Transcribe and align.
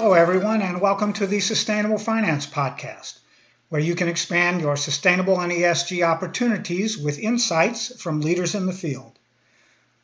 Hello, 0.00 0.12
everyone, 0.12 0.62
and 0.62 0.80
welcome 0.80 1.12
to 1.14 1.26
the 1.26 1.40
Sustainable 1.40 1.98
Finance 1.98 2.46
Podcast, 2.46 3.18
where 3.68 3.80
you 3.80 3.96
can 3.96 4.06
expand 4.06 4.60
your 4.60 4.76
sustainable 4.76 5.40
and 5.40 5.50
ESG 5.50 6.06
opportunities 6.06 6.96
with 6.96 7.18
insights 7.18 8.00
from 8.00 8.20
leaders 8.20 8.54
in 8.54 8.66
the 8.66 8.72
field. 8.72 9.18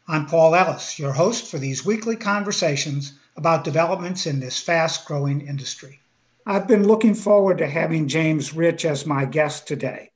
I'm 0.08 0.26
Paul 0.26 0.56
Ellis, 0.56 0.98
your 0.98 1.12
host 1.12 1.48
for 1.48 1.58
these 1.58 1.86
weekly 1.86 2.16
conversations 2.16 3.12
about 3.36 3.62
developments 3.62 4.26
in 4.26 4.40
this 4.40 4.58
fast 4.58 5.06
growing 5.06 5.46
industry. 5.46 6.00
I've 6.44 6.66
been 6.66 6.88
looking 6.88 7.14
forward 7.14 7.58
to 7.58 7.68
having 7.68 8.08
James 8.08 8.52
Rich 8.52 8.84
as 8.84 9.06
my 9.06 9.24
guest 9.26 9.68
today. 9.68 10.10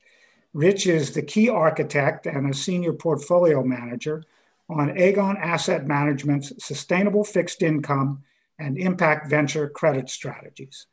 Rich 0.53 0.87
is 0.87 1.13
the 1.13 1.21
key 1.21 1.47
architect 1.47 2.25
and 2.25 2.49
a 2.49 2.53
senior 2.53 2.91
portfolio 2.91 3.63
manager 3.63 4.25
on 4.67 4.89
Aegon 4.89 5.39
Asset 5.39 5.87
Management's 5.87 6.51
sustainable 6.61 7.23
fixed 7.23 7.63
income 7.63 8.25
and 8.59 8.77
impact 8.77 9.29
venture 9.29 9.69
credit 9.69 10.09
strategies. 10.09 10.87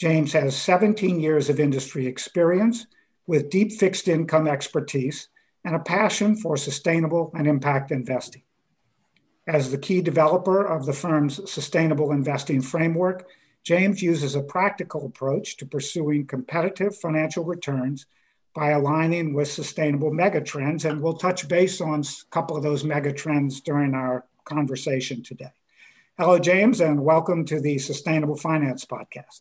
James 0.00 0.32
has 0.32 0.56
17 0.56 1.20
years 1.20 1.48
of 1.48 1.60
industry 1.60 2.06
experience 2.06 2.86
with 3.26 3.50
deep 3.50 3.72
fixed 3.72 4.08
income 4.08 4.46
expertise 4.46 5.28
and 5.64 5.74
a 5.74 5.80
passion 5.80 6.36
for 6.36 6.56
sustainable 6.56 7.30
and 7.34 7.46
impact 7.46 7.90
investing. 7.90 8.42
As 9.46 9.70
the 9.70 9.78
key 9.78 10.00
developer 10.00 10.64
of 10.64 10.86
the 10.86 10.92
firm's 10.92 11.50
sustainable 11.50 12.12
investing 12.12 12.62
framework, 12.62 13.28
James 13.62 14.02
uses 14.02 14.34
a 14.34 14.42
practical 14.42 15.06
approach 15.06 15.56
to 15.56 15.66
pursuing 15.66 16.26
competitive 16.26 16.96
financial 16.96 17.44
returns 17.44 18.06
by 18.54 18.70
aligning 18.70 19.34
with 19.34 19.50
sustainable 19.50 20.10
megatrends. 20.10 20.88
And 20.88 21.00
we'll 21.00 21.16
touch 21.16 21.48
base 21.48 21.80
on 21.80 22.00
a 22.00 22.30
couple 22.30 22.56
of 22.56 22.62
those 22.62 22.84
megatrends 22.84 23.62
during 23.62 23.94
our 23.94 24.26
conversation 24.44 25.22
today. 25.22 25.52
Hello, 26.16 26.38
James, 26.38 26.80
and 26.80 27.02
welcome 27.02 27.44
to 27.46 27.60
the 27.60 27.76
Sustainable 27.76 28.36
Finance 28.36 28.84
Podcast. 28.84 29.40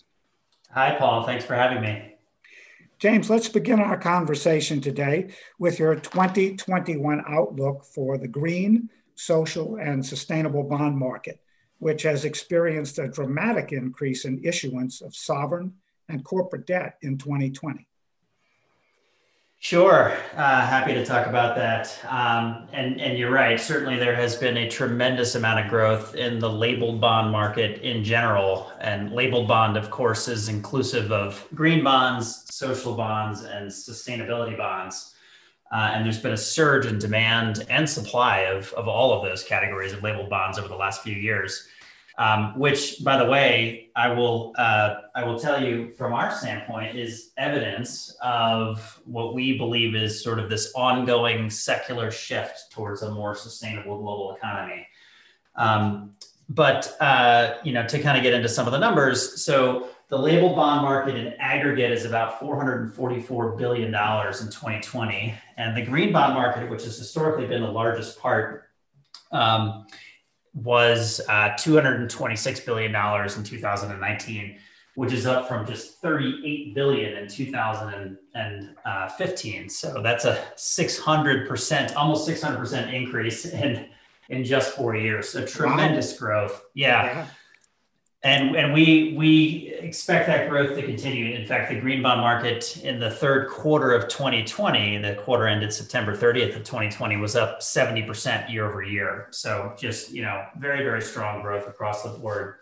Hi, 0.72 0.96
Paul. 0.96 1.24
Thanks 1.24 1.46
for 1.46 1.54
having 1.54 1.82
me. 1.82 2.16
James, 2.98 3.30
let's 3.30 3.48
begin 3.48 3.80
our 3.80 3.96
conversation 3.96 4.82
today 4.82 5.30
with 5.60 5.78
your 5.78 5.94
2021 5.94 7.24
outlook 7.28 7.86
for 7.86 8.18
the 8.18 8.28
green, 8.28 8.90
social, 9.14 9.76
and 9.76 10.04
sustainable 10.04 10.64
bond 10.64 10.98
market, 10.98 11.40
which 11.78 12.02
has 12.02 12.26
experienced 12.26 12.98
a 12.98 13.08
dramatic 13.08 13.72
increase 13.72 14.26
in 14.26 14.44
issuance 14.44 15.04
of 15.04 15.16
sovereign 15.16 15.76
and 16.10 16.26
corporate 16.26 16.66
debt 16.66 16.98
in 17.04 17.20
2020. 17.20 17.88
Sure, 19.64 20.12
uh, 20.36 20.68
happy 20.68 20.94
to 20.94 21.06
talk 21.06 21.26
about 21.26 21.56
that. 21.56 21.98
Um, 22.10 22.68
and 22.74 23.00
and 23.00 23.18
you're 23.18 23.32
right. 23.32 23.58
Certainly, 23.58 23.96
there 23.96 24.14
has 24.14 24.36
been 24.36 24.58
a 24.58 24.70
tremendous 24.70 25.36
amount 25.36 25.64
of 25.64 25.70
growth 25.70 26.16
in 26.16 26.38
the 26.40 26.50
labeled 26.50 27.00
bond 27.00 27.32
market 27.32 27.82
in 27.82 28.04
general. 28.04 28.74
And 28.82 29.14
labeled 29.14 29.48
bond, 29.48 29.78
of 29.78 29.90
course, 29.90 30.28
is 30.28 30.50
inclusive 30.50 31.14
of 31.14 31.48
green 31.56 31.82
bonds, 31.82 32.44
social 32.54 32.94
bonds, 32.94 33.44
and 33.44 33.72
sustainability 33.72 34.58
bonds. 34.58 35.16
Uh, 35.72 35.92
and 35.94 36.04
there's 36.04 36.20
been 36.20 36.34
a 36.34 36.38
surge 36.38 36.86
in 36.86 37.00
demand 37.00 37.66
and 37.70 37.90
supply 37.90 38.40
of, 38.40 38.74
of 38.74 38.90
all 38.90 39.14
of 39.14 39.24
those 39.24 39.46
categories 39.46 39.94
of 39.94 40.04
labeled 40.04 40.30
bonds 40.30 40.60
over 40.60 40.68
the 40.68 40.76
last 40.76 41.04
few 41.04 41.16
years 41.16 41.70
um, 42.18 42.58
which, 42.60 43.04
by 43.04 43.18
the 43.18 43.26
way, 43.26 43.90
I 43.96 44.10
will 44.10 44.54
uh, 44.58 44.96
I 45.16 45.24
will 45.24 45.40
tell 45.40 45.64
you 45.64 45.94
from 45.98 46.14
our 46.14 46.32
standpoint 46.32 46.96
is 46.96 47.32
evidence 47.38 48.16
of 48.22 49.02
what 49.06 49.34
we 49.34 49.58
believe 49.58 49.96
is 49.96 50.24
sort 50.24 50.40
of 50.40 50.50
this 50.50 50.72
ongoing 50.76 51.50
secular 51.50 52.12
shift 52.12 52.72
towards 52.72 53.02
a 53.02 53.12
more 53.12 53.36
sustainable 53.36 54.00
global 54.00 54.36
economy. 54.36 54.88
Um, 55.56 56.16
but 56.50 56.96
uh, 57.00 57.56
you 57.64 57.74
know, 57.74 57.86
to 57.88 58.00
kind 58.00 58.18
of 58.18 58.24
get 58.24 58.34
into 58.34 58.50
some 58.50 58.68
of 58.68 58.74
the 58.74 58.80
numbers, 58.80 59.42
so 59.42 59.90
the 60.10 60.18
label 60.18 60.56
bond 60.56 60.84
market 60.84 61.16
in 61.16 61.34
aggregate 61.40 61.92
is 61.92 62.06
about 62.06 62.40
444 62.40 63.54
billion 63.54 63.92
dollars 63.92 64.42
in 64.42 64.48
2020, 64.48 65.34
and 65.58 65.76
the 65.76 65.82
green 65.82 66.14
bond 66.14 66.36
market, 66.36 66.70
which 66.70 66.84
has 66.84 66.98
historically 66.98 67.48
been 67.48 67.64
the 67.64 67.72
largest 67.72 68.20
part. 68.20 68.70
Um, 69.32 69.88
was 70.54 71.20
uh, 71.30 71.52
$226 71.52 72.66
billion 72.66 72.94
in 72.96 73.44
2019, 73.44 74.58
which 74.96 75.12
is 75.12 75.26
up 75.26 75.48
from 75.48 75.66
just 75.66 76.00
38 76.02 76.76
billion 76.76 77.18
in 77.18 77.28
2015. 77.28 79.70
So 79.70 80.02
that's 80.04 80.26
a 80.26 80.46
600%, 80.56 81.96
almost 81.96 82.30
600% 82.30 82.94
increase 82.94 83.46
in 83.46 83.90
in 84.30 84.46
just 84.46 84.74
four 84.74 84.96
years. 84.96 85.28
So 85.30 85.46
tremendous 85.46 86.14
wow. 86.14 86.20
growth. 86.20 86.62
Yeah. 86.74 87.04
yeah 87.04 87.28
and 88.24 88.56
and 88.56 88.74
we 88.74 89.14
we 89.18 89.74
expect 89.80 90.28
that 90.28 90.50
growth 90.50 90.76
to 90.78 90.82
continue. 90.82 91.36
In 91.36 91.46
fact, 91.46 91.70
the 91.70 91.80
green 91.80 92.02
bond 92.02 92.22
market 92.22 92.78
in 92.78 93.00
the 93.00 93.12
third 93.12 93.50
quarter 93.50 93.92
of 93.92 94.08
2020, 94.08 95.00
the 95.00 95.16
quarter 95.16 95.46
ended 95.46 95.74
September 95.74 96.16
30th 96.16 96.56
of 96.56 96.64
2020, 96.64 97.18
was 97.18 97.36
up 97.36 97.60
70% 97.60 98.50
year 98.50 98.70
over 98.70 98.82
year. 98.82 99.28
So 99.32 99.74
just 99.78 100.12
you 100.12 100.22
know, 100.22 100.46
very 100.58 100.84
very 100.84 101.02
strong 101.02 101.42
growth 101.42 101.68
across 101.68 102.04
the 102.04 102.10
board, 102.10 102.56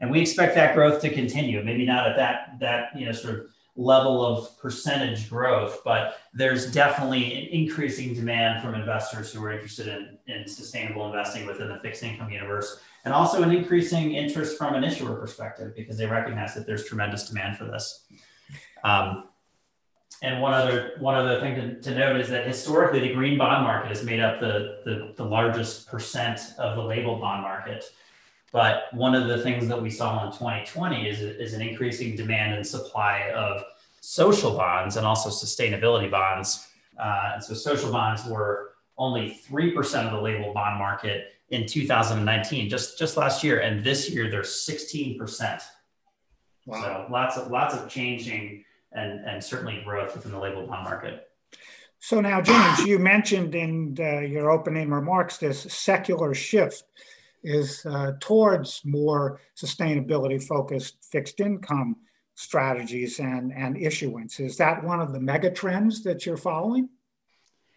and 0.00 0.10
we 0.10 0.20
expect 0.20 0.54
that 0.54 0.74
growth 0.74 1.02
to 1.02 1.10
continue. 1.10 1.62
Maybe 1.62 1.84
not 1.84 2.08
at 2.08 2.16
that 2.16 2.56
that 2.60 2.98
you 2.98 3.04
know 3.04 3.12
sort 3.12 3.34
of 3.34 3.46
level 3.76 4.24
of 4.24 4.56
percentage 4.58 5.28
growth, 5.28 5.80
but 5.84 6.18
there's 6.32 6.70
definitely 6.70 7.24
an 7.34 7.48
increasing 7.48 8.14
demand 8.14 8.62
from 8.62 8.74
investors 8.74 9.32
who 9.32 9.44
are 9.44 9.52
interested 9.52 9.88
in, 9.88 10.18
in 10.32 10.46
sustainable 10.46 11.06
investing 11.06 11.44
within 11.46 11.68
the 11.68 11.78
fixed 11.78 12.02
income 12.02 12.30
universe 12.30 12.80
and 13.04 13.12
also 13.12 13.42
an 13.42 13.50
increasing 13.50 14.14
interest 14.14 14.56
from 14.56 14.74
an 14.74 14.84
issuer 14.84 15.14
perspective 15.16 15.74
because 15.76 15.98
they 15.98 16.06
recognize 16.06 16.54
that 16.54 16.66
there's 16.66 16.84
tremendous 16.86 17.28
demand 17.28 17.56
for 17.56 17.64
this. 17.64 18.04
Um, 18.82 19.24
and 20.22 20.40
one 20.40 20.54
other 20.54 20.92
one 21.00 21.14
other 21.14 21.40
thing 21.40 21.54
to, 21.56 21.80
to, 21.80 21.94
note 21.94 22.20
is 22.20 22.28
that 22.30 22.46
historically 22.46 23.00
the 23.00 23.12
green 23.12 23.36
bond 23.36 23.64
market 23.64 23.88
has 23.88 24.04
made 24.04 24.20
up 24.20 24.40
the, 24.40 24.80
the, 24.84 25.12
the 25.16 25.24
largest 25.24 25.88
percent 25.88 26.40
of 26.58 26.76
the 26.76 26.82
label 26.82 27.18
bond 27.18 27.42
market. 27.42 27.84
But 28.54 28.84
one 28.92 29.16
of 29.16 29.26
the 29.26 29.38
things 29.38 29.66
that 29.66 29.82
we 29.82 29.90
saw 29.90 30.24
in 30.24 30.30
2020 30.30 31.08
is, 31.08 31.20
is 31.20 31.54
an 31.54 31.60
increasing 31.60 32.14
demand 32.14 32.54
and 32.54 32.64
supply 32.64 33.32
of 33.34 33.64
social 34.00 34.56
bonds 34.56 34.96
and 34.96 35.04
also 35.04 35.28
sustainability 35.28 36.08
bonds. 36.08 36.68
Uh, 36.96 37.32
and 37.34 37.42
so 37.42 37.52
social 37.52 37.90
bonds 37.90 38.24
were 38.26 38.74
only 38.96 39.40
3% 39.50 40.06
of 40.06 40.12
the 40.12 40.20
label 40.20 40.54
bond 40.54 40.78
market 40.78 41.32
in 41.48 41.66
2019, 41.66 42.70
just 42.70 42.96
just 42.96 43.16
last 43.16 43.42
year, 43.42 43.58
and 43.58 43.84
this 43.84 44.08
year 44.08 44.30
they're 44.30 44.44
16 44.44 45.18
percent. 45.18 45.60
Wow. 46.64 47.06
So 47.06 47.12
lots 47.12 47.36
of 47.36 47.50
lots 47.50 47.74
of 47.74 47.88
changing 47.88 48.64
and 48.92 49.18
and 49.26 49.42
certainly 49.42 49.82
growth 49.84 50.14
within 50.14 50.30
the 50.30 50.38
label 50.38 50.64
bond 50.64 50.84
market. 50.84 51.28
So 51.98 52.20
now, 52.20 52.40
James, 52.40 52.86
you 52.86 53.00
mentioned 53.00 53.56
in 53.56 53.96
uh, 53.98 54.20
your 54.20 54.50
opening 54.52 54.90
remarks 54.90 55.38
this 55.38 55.60
secular 55.72 56.34
shift 56.34 56.84
is 57.44 57.84
uh, 57.86 58.12
towards 58.20 58.80
more 58.84 59.40
sustainability 59.56 60.42
focused 60.42 61.04
fixed 61.04 61.40
income 61.40 61.96
strategies 62.34 63.20
and, 63.20 63.52
and 63.52 63.76
issuance. 63.76 64.40
Is 64.40 64.56
that 64.56 64.82
one 64.82 65.00
of 65.00 65.12
the 65.12 65.20
mega 65.20 65.50
trends 65.50 66.02
that 66.02 66.26
you're 66.26 66.36
following? 66.36 66.88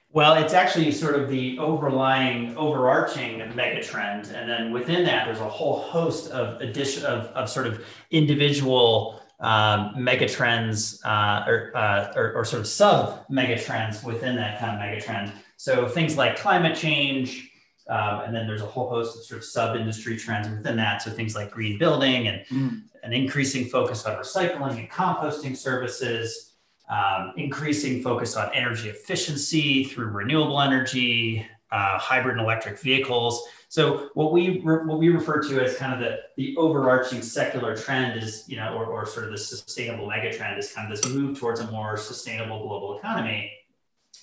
Well, 0.10 0.36
it's 0.36 0.54
actually 0.54 0.92
sort 0.94 1.16
of 1.16 1.30
the 1.30 1.60
overlying, 1.60 2.56
overarching 2.56 3.40
mega 3.56 3.84
trend, 3.84 4.32
and 4.34 4.50
then 4.50 4.72
within 4.72 5.04
that, 5.04 5.26
there's 5.26 5.42
a 5.42 5.50
whole 5.50 5.82
host 5.82 6.32
of 6.32 6.60
addition 6.62 7.06
of, 7.06 7.26
of 7.36 7.50
sort 7.50 7.68
of 7.68 7.86
individual 8.10 9.22
um, 9.40 9.94
mega 9.96 10.28
trends 10.28 11.04
uh, 11.06 11.44
or, 11.46 11.72
uh, 11.76 12.14
or, 12.16 12.34
or, 12.34 12.46
sort 12.46 12.62
of 12.62 12.68
sub 12.68 13.24
mega 13.30 13.62
trends 13.62 14.04
within 14.04 14.36
that 14.36 14.60
kind 14.60 14.72
of 14.74 14.80
mega 14.80 15.00
trend. 15.00 15.32
So 15.58 15.88
things 15.88 16.18
like 16.18 16.40
climate 16.40 16.76
change, 16.76 17.47
um, 17.90 18.22
and 18.22 18.36
then 18.36 18.48
there's 18.48 18.62
a 18.62 18.66
whole 18.66 18.90
host 18.90 19.18
of 19.18 19.24
sort 19.24 19.40
of 19.40 19.46
sub 19.46 19.76
industry 19.76 20.18
trends 20.18 20.50
within 20.50 20.76
that. 20.78 21.02
So 21.02 21.12
things 21.12 21.36
like 21.36 21.52
green 21.52 21.78
building 21.78 22.28
and 22.28 22.46
mm. 22.48 22.82
an 23.04 23.14
increasing 23.14 23.66
focus 23.66 24.06
on 24.06 24.18
recycling 24.18 24.78
and 24.78 24.90
composting 24.90 25.56
services 25.56 26.48
um, 26.90 27.34
increasing 27.36 28.02
focus 28.02 28.36
on 28.36 28.54
energy 28.54 28.90
efficiency 28.90 29.84
through 29.84 30.08
renewable 30.08 30.62
energy, 30.62 31.46
uh, 31.72 31.98
hybrid 31.98 32.38
and 32.38 32.42
electric 32.42 32.80
vehicles. 32.80 33.44
So 33.70 34.10
what 34.14 34.32
we 34.32 34.60
re- 34.60 34.86
what 34.86 34.98
we 34.98 35.10
refer 35.10 35.42
to 35.42 35.62
as 35.62 35.76
kind 35.76 35.94
of 35.94 36.00
the, 36.00 36.20
the 36.38 36.56
overarching 36.56 37.22
secular 37.22 37.76
trend 37.76 38.24
is, 38.24 38.46
you 38.48 38.56
know, 38.56 38.74
or, 38.74 38.86
or 38.86 39.06
sort 39.06 39.26
of 39.26 39.32
the 39.32 39.38
sustainable 39.38 40.08
megatrend 40.08 40.58
is 40.58 40.72
kind 40.72 40.90
of 40.90 41.02
this 41.02 41.14
move 41.14 41.38
towards 41.38 41.60
a 41.60 41.70
more 41.70 41.98
sustainable 41.98 42.66
global 42.66 42.98
economy. 42.98 43.52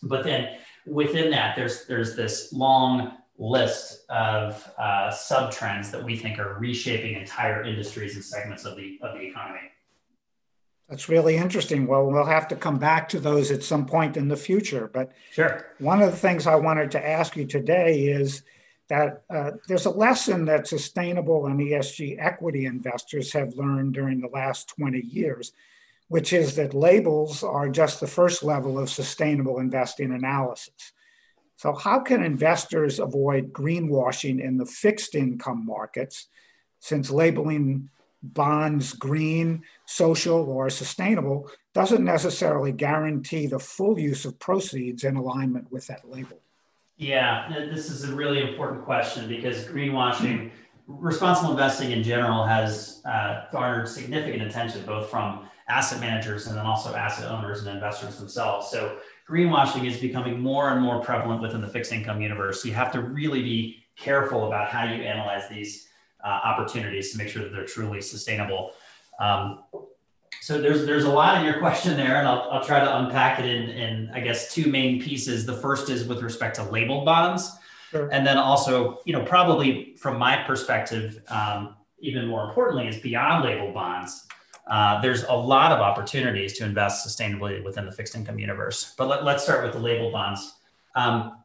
But 0.02 0.24
then 0.24 0.56
within 0.86 1.30
that, 1.32 1.56
there's 1.56 1.84
there's 1.84 2.16
this 2.16 2.50
long 2.54 3.18
list 3.38 4.04
of 4.08 4.70
uh, 4.78 5.10
sub 5.10 5.50
trends 5.50 5.90
that 5.90 6.02
we 6.02 6.16
think 6.16 6.38
are 6.38 6.56
reshaping 6.58 7.14
entire 7.14 7.64
industries 7.64 8.14
and 8.14 8.24
segments 8.24 8.64
of 8.64 8.76
the 8.76 8.98
of 9.02 9.14
the 9.14 9.20
economy. 9.20 9.60
That's 10.88 11.08
really 11.08 11.36
interesting. 11.36 11.86
Well, 11.86 12.06
we'll 12.06 12.26
have 12.26 12.46
to 12.48 12.56
come 12.56 12.78
back 12.78 13.08
to 13.10 13.20
those 13.20 13.50
at 13.50 13.62
some 13.62 13.86
point 13.86 14.16
in 14.16 14.28
the 14.28 14.36
future. 14.36 14.90
But 14.92 15.12
sure. 15.32 15.66
One 15.78 16.02
of 16.02 16.10
the 16.10 16.16
things 16.16 16.46
I 16.46 16.56
wanted 16.56 16.90
to 16.92 17.06
ask 17.06 17.36
you 17.36 17.46
today 17.46 18.00
is 18.06 18.42
that 18.88 19.22
uh, 19.30 19.52
there's 19.66 19.86
a 19.86 19.90
lesson 19.90 20.44
that 20.44 20.68
sustainable 20.68 21.46
and 21.46 21.58
ESG 21.58 22.16
equity 22.20 22.66
investors 22.66 23.32
have 23.32 23.54
learned 23.54 23.94
during 23.94 24.20
the 24.20 24.28
last 24.28 24.68
20 24.76 25.00
years, 25.00 25.52
which 26.08 26.34
is 26.34 26.54
that 26.56 26.74
labels 26.74 27.42
are 27.42 27.70
just 27.70 28.00
the 28.00 28.06
first 28.06 28.42
level 28.42 28.78
of 28.78 28.90
sustainable 28.90 29.58
investing 29.58 30.12
analysis. 30.12 30.92
So, 31.56 31.74
how 31.74 32.00
can 32.00 32.22
investors 32.22 32.98
avoid 32.98 33.52
greenwashing 33.52 34.42
in 34.42 34.56
the 34.56 34.66
fixed 34.66 35.14
income 35.14 35.64
markets 35.64 36.28
since 36.80 37.10
labeling 37.10 37.88
bonds 38.22 38.94
green, 38.94 39.62
social, 39.86 40.48
or 40.48 40.70
sustainable 40.70 41.50
doesn't 41.74 42.04
necessarily 42.04 42.72
guarantee 42.72 43.46
the 43.46 43.58
full 43.58 43.98
use 43.98 44.24
of 44.24 44.38
proceeds 44.38 45.04
in 45.04 45.16
alignment 45.16 45.70
with 45.70 45.86
that 45.88 46.08
label? 46.08 46.40
Yeah, 46.96 47.48
this 47.72 47.90
is 47.90 48.08
a 48.08 48.14
really 48.14 48.40
important 48.40 48.84
question 48.84 49.28
because 49.28 49.64
greenwashing, 49.64 50.50
responsible 50.86 51.50
investing 51.50 51.90
in 51.90 52.02
general, 52.02 52.46
has 52.46 53.02
uh, 53.04 53.46
garnered 53.50 53.88
significant 53.88 54.42
attention 54.42 54.86
both 54.86 55.10
from 55.10 55.48
asset 55.68 56.00
managers 56.00 56.46
and 56.46 56.56
then 56.56 56.64
also 56.64 56.94
asset 56.94 57.30
owners 57.30 57.66
and 57.66 57.74
investors 57.74 58.16
themselves. 58.18 58.70
So, 58.70 58.98
greenwashing 59.28 59.86
is 59.86 59.98
becoming 59.98 60.38
more 60.38 60.70
and 60.70 60.82
more 60.82 61.00
prevalent 61.00 61.40
within 61.40 61.60
the 61.60 61.68
fixed 61.68 61.92
income 61.92 62.20
universe. 62.20 62.62
So, 62.62 62.68
you 62.68 62.74
have 62.74 62.92
to 62.92 63.00
really 63.00 63.42
be 63.42 63.84
careful 63.96 64.46
about 64.46 64.68
how 64.68 64.84
you 64.84 65.02
analyze 65.02 65.48
these 65.48 65.88
uh, 66.24 66.28
opportunities 66.28 67.12
to 67.12 67.18
make 67.18 67.28
sure 67.28 67.42
that 67.42 67.52
they're 67.52 67.66
truly 67.66 68.00
sustainable. 68.00 68.72
Um, 69.20 69.64
so 70.40 70.60
there's 70.60 70.84
there's 70.84 71.04
a 71.04 71.10
lot 71.10 71.38
in 71.38 71.44
your 71.46 71.58
question 71.58 71.96
there, 71.96 72.16
and 72.16 72.28
I'll, 72.28 72.48
I'll 72.50 72.64
try 72.64 72.80
to 72.80 72.98
unpack 72.98 73.38
it 73.38 73.46
in, 73.46 73.70
in 73.70 74.10
I 74.12 74.20
guess 74.20 74.52
two 74.52 74.70
main 74.70 75.00
pieces. 75.00 75.46
The 75.46 75.54
first 75.54 75.88
is 75.88 76.06
with 76.06 76.22
respect 76.22 76.56
to 76.56 76.64
labeled 76.64 77.06
bonds, 77.06 77.50
sure. 77.90 78.08
and 78.12 78.26
then 78.26 78.36
also 78.36 78.98
you 79.06 79.14
know 79.14 79.24
probably 79.24 79.94
from 79.96 80.18
my 80.18 80.42
perspective, 80.46 81.22
um, 81.28 81.76
even 82.00 82.26
more 82.26 82.44
importantly, 82.44 82.88
is 82.88 82.98
beyond 82.98 83.44
labeled 83.44 83.72
bonds. 83.72 84.26
Uh, 84.66 85.00
there's 85.00 85.24
a 85.24 85.32
lot 85.32 85.72
of 85.72 85.80
opportunities 85.80 86.56
to 86.58 86.64
invest 86.64 87.06
sustainably 87.06 87.62
within 87.62 87.84
the 87.84 87.92
fixed 87.92 88.16
income 88.16 88.38
universe. 88.38 88.94
But 88.96 89.08
let, 89.08 89.22
us 89.22 89.44
start 89.44 89.62
with 89.62 89.72
the 89.74 89.78
label 89.78 90.10
bonds. 90.10 90.54
Um, 90.94 91.38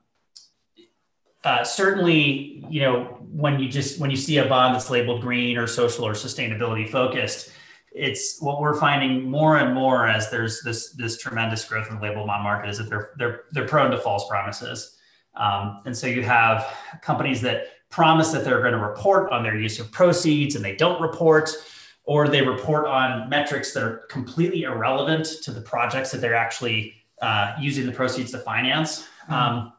uh, 1.44 1.63
certainly, 1.63 2.66
you 2.69 2.81
know, 2.81 3.04
when 3.31 3.60
you 3.60 3.69
just 3.69 4.00
when 4.00 4.10
you 4.10 4.18
see 4.18 4.38
a 4.38 4.45
bond 4.45 4.75
that's 4.75 4.89
labeled 4.89 5.21
green 5.21 5.57
or 5.57 5.68
social 5.68 6.06
or 6.06 6.13
sustainability 6.13 6.89
focused, 6.89 7.51
it's 7.92 8.42
what 8.42 8.60
we're 8.60 8.80
finding 8.80 9.30
more 9.30 9.57
and 9.57 9.74
more 9.74 10.07
as 10.07 10.30
there's 10.30 10.62
this 10.63 10.92
this 10.94 11.18
tremendous 11.18 11.63
growth 11.66 11.89
in 11.89 11.95
the 11.95 12.01
label 12.01 12.25
bond 12.25 12.44
market 12.44 12.69
is 12.69 12.77
that 12.77 12.89
they're 12.89 13.12
they're 13.18 13.44
they're 13.51 13.68
prone 13.68 13.92
to 13.92 13.98
false 13.98 14.27
promises, 14.27 14.98
um, 15.36 15.81
and 15.86 15.98
so 15.98 16.07
you 16.07 16.24
have 16.24 16.68
companies 17.01 17.42
that 17.42 17.68
promise 17.89 18.31
that 18.31 18.44
they're 18.44 18.62
going 18.62 18.74
to 18.74 18.80
report 18.80 19.31
on 19.31 19.44
their 19.44 19.57
use 19.57 19.80
of 19.80 19.92
proceeds 19.92 20.56
and 20.56 20.63
they 20.63 20.75
don't 20.75 21.01
report, 21.01 21.50
or 22.09 22.27
they 22.27 22.41
report 22.41 22.88
on 22.88 23.29
metrics 23.29 23.71
that 23.71 23.83
are 23.83 23.97
completely 24.09 24.63
irrelevant 24.63 25.27
to 25.44 25.51
the 25.51 25.61
projects 25.61 26.09
that 26.09 26.19
they're 26.19 26.33
actually 26.33 26.95
uh, 27.21 27.53
using 27.59 27.85
the 27.85 27.91
proceeds 27.91 28.31
to 28.31 28.39
finance. 28.39 29.03
Mm-hmm. 29.25 29.33
Um, 29.33 29.73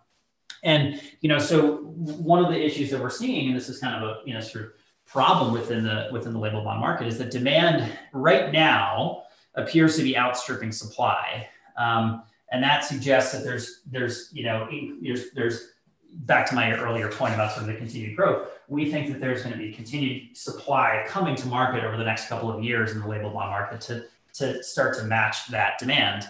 and 0.62 1.02
you 1.22 1.28
know, 1.28 1.40
so 1.40 1.78
one 1.78 2.44
of 2.44 2.52
the 2.52 2.64
issues 2.64 2.88
that 2.92 3.00
we're 3.00 3.10
seeing, 3.10 3.48
and 3.48 3.56
this 3.56 3.68
is 3.68 3.80
kind 3.80 3.96
of 3.96 4.08
a 4.08 4.20
you 4.24 4.32
know 4.32 4.40
sort 4.40 4.66
of 4.66 4.70
problem 5.06 5.52
within 5.52 5.82
the 5.82 6.08
within 6.12 6.32
the 6.32 6.38
label 6.38 6.62
bond 6.62 6.78
market 6.78 7.08
is 7.08 7.18
that 7.18 7.32
demand 7.32 7.90
right 8.12 8.52
now 8.52 9.24
appears 9.56 9.96
to 9.96 10.04
be 10.04 10.16
outstripping 10.16 10.70
supply, 10.70 11.48
um, 11.78 12.22
and 12.52 12.62
that 12.62 12.84
suggests 12.84 13.32
that 13.32 13.42
there's 13.42 13.80
there's 13.90 14.30
you 14.32 14.44
know 14.44 14.68
there's 15.02 15.32
there's 15.32 15.70
back 16.12 16.48
to 16.48 16.54
my 16.54 16.72
earlier 16.72 17.08
point 17.08 17.34
about 17.34 17.52
sort 17.52 17.62
of 17.62 17.68
the 17.68 17.74
continued 17.74 18.16
growth. 18.16 18.48
We 18.68 18.90
think 18.90 19.08
that 19.12 19.20
there's 19.20 19.42
going 19.42 19.52
to 19.52 19.58
be 19.58 19.72
continued 19.72 20.36
supply 20.36 21.04
coming 21.08 21.34
to 21.36 21.46
market 21.46 21.84
over 21.84 21.96
the 21.96 22.04
next 22.04 22.28
couple 22.28 22.50
of 22.50 22.62
years 22.62 22.92
in 22.92 23.00
the 23.00 23.08
label 23.08 23.30
bond 23.30 23.50
market 23.50 23.80
to 23.82 24.04
to 24.34 24.62
start 24.62 24.96
to 24.96 25.04
match 25.04 25.48
that 25.48 25.78
demand. 25.78 26.28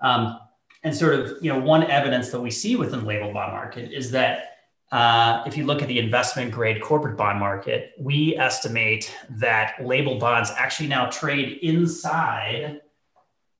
Um, 0.00 0.40
and 0.84 0.94
sort 0.94 1.14
of 1.14 1.38
you 1.42 1.52
know 1.52 1.58
one 1.58 1.84
evidence 1.84 2.30
that 2.30 2.40
we 2.40 2.50
see 2.50 2.76
within 2.76 3.00
the 3.00 3.06
label 3.06 3.32
bond 3.32 3.52
market 3.52 3.92
is 3.92 4.10
that 4.12 4.52
uh, 4.90 5.42
if 5.46 5.56
you 5.56 5.64
look 5.64 5.80
at 5.80 5.88
the 5.88 5.98
investment 5.98 6.52
grade 6.52 6.82
corporate 6.82 7.16
bond 7.16 7.40
market, 7.40 7.92
we 7.98 8.36
estimate 8.36 9.14
that 9.30 9.74
label 9.82 10.18
bonds 10.18 10.50
actually 10.56 10.88
now 10.88 11.06
trade 11.06 11.58
inside 11.62 12.82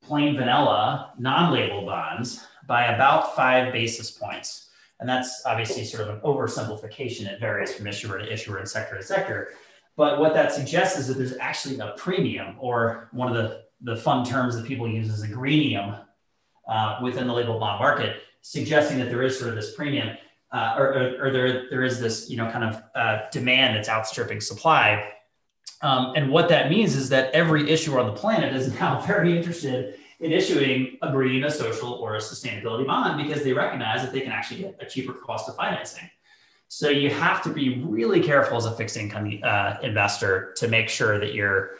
plain 0.02 0.36
vanilla 0.36 1.14
non 1.18 1.52
label 1.52 1.86
bonds 1.86 2.46
by 2.66 2.86
about 2.86 3.34
five 3.34 3.72
basis 3.72 4.10
points. 4.10 4.68
And 5.02 5.08
that's 5.08 5.42
obviously 5.44 5.84
sort 5.84 6.08
of 6.08 6.14
an 6.14 6.20
oversimplification. 6.20 7.26
It 7.26 7.40
varies 7.40 7.74
from 7.74 7.88
issuer 7.88 8.18
to 8.18 8.32
issuer 8.32 8.58
and 8.58 8.68
sector 8.68 8.96
to 8.96 9.02
sector. 9.02 9.48
But 9.96 10.20
what 10.20 10.32
that 10.34 10.52
suggests 10.52 10.96
is 10.96 11.08
that 11.08 11.18
there's 11.18 11.36
actually 11.38 11.80
a 11.80 11.92
premium, 11.96 12.54
or 12.60 13.08
one 13.10 13.26
of 13.28 13.34
the, 13.34 13.64
the 13.80 13.96
fun 13.96 14.24
terms 14.24 14.54
that 14.54 14.64
people 14.64 14.86
use 14.86 15.08
is 15.08 15.22
a 15.22 15.26
greenium 15.26 15.96
uh, 16.68 17.00
within 17.02 17.26
the 17.26 17.32
label 17.32 17.58
bond 17.58 17.80
market, 17.80 18.22
suggesting 18.42 18.96
that 19.00 19.10
there 19.10 19.22
is 19.22 19.36
sort 19.36 19.50
of 19.50 19.56
this 19.56 19.74
premium 19.74 20.16
uh, 20.52 20.76
or, 20.78 20.84
or, 20.84 21.26
or, 21.26 21.30
there, 21.32 21.68
there 21.68 21.82
is 21.82 21.98
this, 21.98 22.30
you 22.30 22.36
know, 22.36 22.48
kind 22.48 22.62
of 22.62 22.80
uh, 22.94 23.22
demand 23.32 23.74
that's 23.74 23.88
outstripping 23.88 24.40
supply. 24.40 25.12
Um, 25.80 26.12
and 26.14 26.30
what 26.30 26.48
that 26.50 26.70
means 26.70 26.94
is 26.94 27.08
that 27.08 27.34
every 27.34 27.68
issuer 27.68 27.98
on 27.98 28.06
the 28.06 28.12
planet 28.12 28.54
is 28.54 28.72
now 28.78 29.00
very 29.06 29.36
interested 29.36 29.98
in 30.22 30.32
issuing 30.32 30.98
a 31.02 31.10
green, 31.10 31.44
a 31.44 31.50
social, 31.50 31.92
or 31.94 32.14
a 32.14 32.18
sustainability 32.18 32.86
bond 32.86 33.22
because 33.22 33.42
they 33.42 33.52
recognize 33.52 34.02
that 34.02 34.12
they 34.12 34.20
can 34.20 34.30
actually 34.30 34.60
get 34.60 34.78
a 34.80 34.86
cheaper 34.86 35.12
cost 35.12 35.48
of 35.48 35.56
financing. 35.56 36.08
So 36.68 36.88
you 36.88 37.10
have 37.10 37.42
to 37.42 37.50
be 37.50 37.82
really 37.82 38.20
careful 38.22 38.56
as 38.56 38.64
a 38.64 38.72
fixed 38.72 38.96
income 38.96 39.40
uh, 39.42 39.74
investor 39.82 40.54
to 40.56 40.68
make 40.68 40.88
sure 40.88 41.18
that 41.18 41.34
you're 41.34 41.72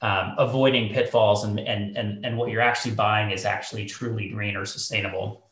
um, 0.00 0.34
avoiding 0.38 0.92
pitfalls 0.92 1.44
and, 1.44 1.60
and, 1.60 1.96
and, 1.96 2.26
and 2.26 2.36
what 2.36 2.50
you're 2.50 2.62
actually 2.62 2.94
buying 2.94 3.30
is 3.30 3.44
actually 3.44 3.84
truly 3.86 4.30
green 4.30 4.56
or 4.56 4.64
sustainable. 4.64 5.50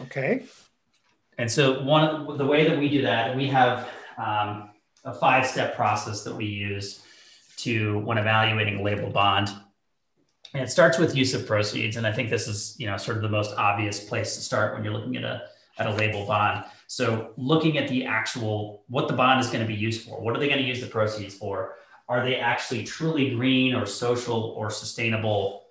Okay. 0.00 0.44
And 1.38 1.50
so 1.50 1.82
one 1.82 2.38
the 2.38 2.46
way 2.46 2.68
that 2.68 2.78
we 2.78 2.88
do 2.88 3.02
that, 3.02 3.36
we 3.36 3.48
have 3.48 3.88
um, 4.16 4.70
a 5.04 5.12
five 5.12 5.44
step 5.44 5.74
process 5.74 6.22
that 6.22 6.34
we 6.34 6.46
use 6.46 7.02
to 7.58 7.98
when 8.00 8.16
evaluating 8.16 8.78
a 8.78 8.82
labeled 8.82 9.12
bond. 9.12 9.50
And 10.54 10.62
it 10.62 10.70
starts 10.70 10.98
with 10.98 11.14
use 11.16 11.34
of 11.34 11.46
proceeds. 11.46 11.96
And 11.96 12.06
I 12.06 12.12
think 12.12 12.30
this 12.30 12.48
is, 12.48 12.74
you 12.78 12.86
know, 12.86 12.96
sort 12.96 13.16
of 13.16 13.22
the 13.22 13.28
most 13.28 13.54
obvious 13.56 14.00
place 14.00 14.34
to 14.36 14.42
start 14.42 14.74
when 14.74 14.82
you're 14.82 14.92
looking 14.92 15.16
at 15.16 15.24
a, 15.24 15.42
at 15.78 15.86
a 15.86 15.94
label 15.94 16.26
bond. 16.26 16.64
So 16.86 17.32
looking 17.36 17.76
at 17.76 17.88
the 17.88 18.04
actual, 18.04 18.82
what 18.88 19.08
the 19.08 19.14
bond 19.14 19.40
is 19.40 19.48
going 19.48 19.60
to 19.60 19.66
be 19.66 19.74
used 19.74 20.08
for. 20.08 20.20
What 20.20 20.34
are 20.34 20.38
they 20.38 20.48
going 20.48 20.60
to 20.60 20.66
use 20.66 20.80
the 20.80 20.86
proceeds 20.86 21.34
for? 21.34 21.74
Are 22.08 22.24
they 22.24 22.36
actually 22.36 22.84
truly 22.84 23.34
green 23.34 23.74
or 23.74 23.84
social 23.84 24.54
or 24.56 24.70
sustainable 24.70 25.66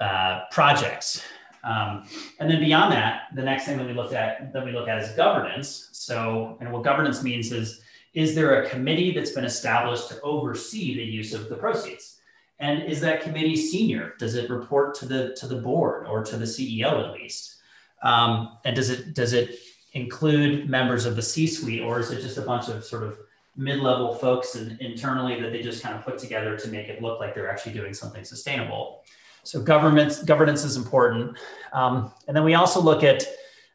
uh, 0.00 0.42
projects? 0.50 1.22
Um, 1.62 2.08
and 2.40 2.50
then 2.50 2.60
beyond 2.60 2.92
that, 2.92 3.28
the 3.34 3.42
next 3.42 3.66
thing 3.66 3.78
that 3.78 3.86
we 3.86 3.92
look 3.92 4.12
at 4.12 4.52
that 4.52 4.64
we 4.64 4.72
look 4.72 4.88
at 4.88 4.98
is 4.98 5.10
governance. 5.10 5.90
So, 5.92 6.56
and 6.60 6.72
what 6.72 6.82
governance 6.82 7.22
means 7.22 7.52
is 7.52 7.80
is 8.14 8.34
there 8.34 8.62
a 8.62 8.68
committee 8.68 9.12
that's 9.12 9.30
been 9.30 9.44
established 9.44 10.08
to 10.08 10.20
oversee 10.22 10.96
the 10.96 11.04
use 11.04 11.34
of 11.34 11.48
the 11.48 11.56
proceeds? 11.56 12.17
And 12.60 12.82
is 12.82 13.00
that 13.00 13.22
committee 13.22 13.56
senior? 13.56 14.14
Does 14.18 14.34
it 14.34 14.50
report 14.50 14.94
to 14.96 15.06
the 15.06 15.34
to 15.36 15.46
the 15.46 15.56
board 15.56 16.06
or 16.06 16.24
to 16.24 16.36
the 16.36 16.44
CEO 16.44 17.04
at 17.06 17.12
least? 17.12 17.56
Um, 18.02 18.58
and 18.64 18.74
does 18.74 18.90
it 18.90 19.14
does 19.14 19.32
it 19.32 19.58
include 19.92 20.68
members 20.68 21.06
of 21.06 21.16
the 21.16 21.22
C-suite, 21.22 21.82
or 21.82 21.98
is 22.00 22.10
it 22.10 22.20
just 22.20 22.36
a 22.36 22.42
bunch 22.42 22.68
of 22.68 22.84
sort 22.84 23.02
of 23.02 23.18
mid-level 23.56 24.14
folks 24.14 24.54
in, 24.54 24.76
internally 24.80 25.40
that 25.40 25.50
they 25.50 25.62
just 25.62 25.82
kind 25.82 25.96
of 25.96 26.04
put 26.04 26.18
together 26.18 26.56
to 26.56 26.68
make 26.68 26.88
it 26.88 27.02
look 27.02 27.18
like 27.18 27.34
they're 27.34 27.50
actually 27.50 27.72
doing 27.72 27.94
something 27.94 28.24
sustainable? 28.24 29.04
So 29.44 29.62
government 29.62 30.26
governance 30.26 30.64
is 30.64 30.76
important, 30.76 31.38
um, 31.72 32.12
and 32.26 32.36
then 32.36 32.44
we 32.44 32.54
also 32.54 32.80
look 32.80 33.04
at 33.04 33.24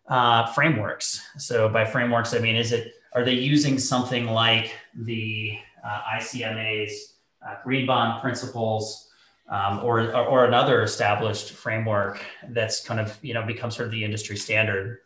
uh, 0.08 0.48
frameworks. 0.48 1.26
So 1.38 1.70
by 1.70 1.86
frameworks, 1.86 2.34
I 2.34 2.40
mean 2.40 2.58
is 2.58 2.74
it 2.74 2.94
are 3.14 3.24
they 3.24 3.34
using 3.34 3.80
something 3.80 4.26
like 4.26 4.76
the 4.94 5.58
uh, 5.86 6.02
ICMA's 6.18 7.13
uh, 7.48 7.56
green 7.64 7.86
bond 7.86 8.22
principles? 8.22 9.10
Um, 9.50 9.84
or, 9.84 10.16
or, 10.16 10.46
another 10.46 10.84
established 10.84 11.52
framework 11.52 12.24
that's 12.48 12.82
kind 12.82 12.98
of 12.98 13.20
you 13.22 13.34
know 13.34 13.46
become 13.46 13.70
sort 13.72 13.88
of 13.88 13.92
the 13.92 14.02
industry 14.02 14.38
standard. 14.38 15.00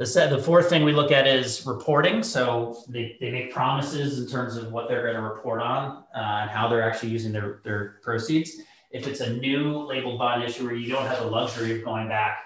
The, 0.00 0.28
the 0.30 0.38
fourth 0.38 0.70
thing 0.70 0.82
we 0.82 0.92
look 0.92 1.12
at 1.12 1.26
is 1.26 1.66
reporting. 1.66 2.22
So 2.22 2.82
they, 2.88 3.18
they 3.20 3.30
make 3.30 3.52
promises 3.52 4.18
in 4.18 4.26
terms 4.26 4.56
of 4.56 4.72
what 4.72 4.88
they're 4.88 5.02
going 5.02 5.14
to 5.14 5.20
report 5.20 5.60
on 5.60 6.04
uh, 6.16 6.18
and 6.18 6.50
how 6.50 6.68
they're 6.68 6.82
actually 6.82 7.10
using 7.10 7.32
their, 7.32 7.60
their 7.64 7.98
proceeds. 8.02 8.62
If 8.92 9.06
it's 9.06 9.20
a 9.20 9.34
new 9.34 9.76
labeled 9.86 10.18
bond 10.18 10.42
issuer, 10.42 10.72
you 10.72 10.90
don't 10.90 11.06
have 11.06 11.18
the 11.18 11.26
luxury 11.26 11.78
of 11.78 11.84
going 11.84 12.08
back 12.08 12.38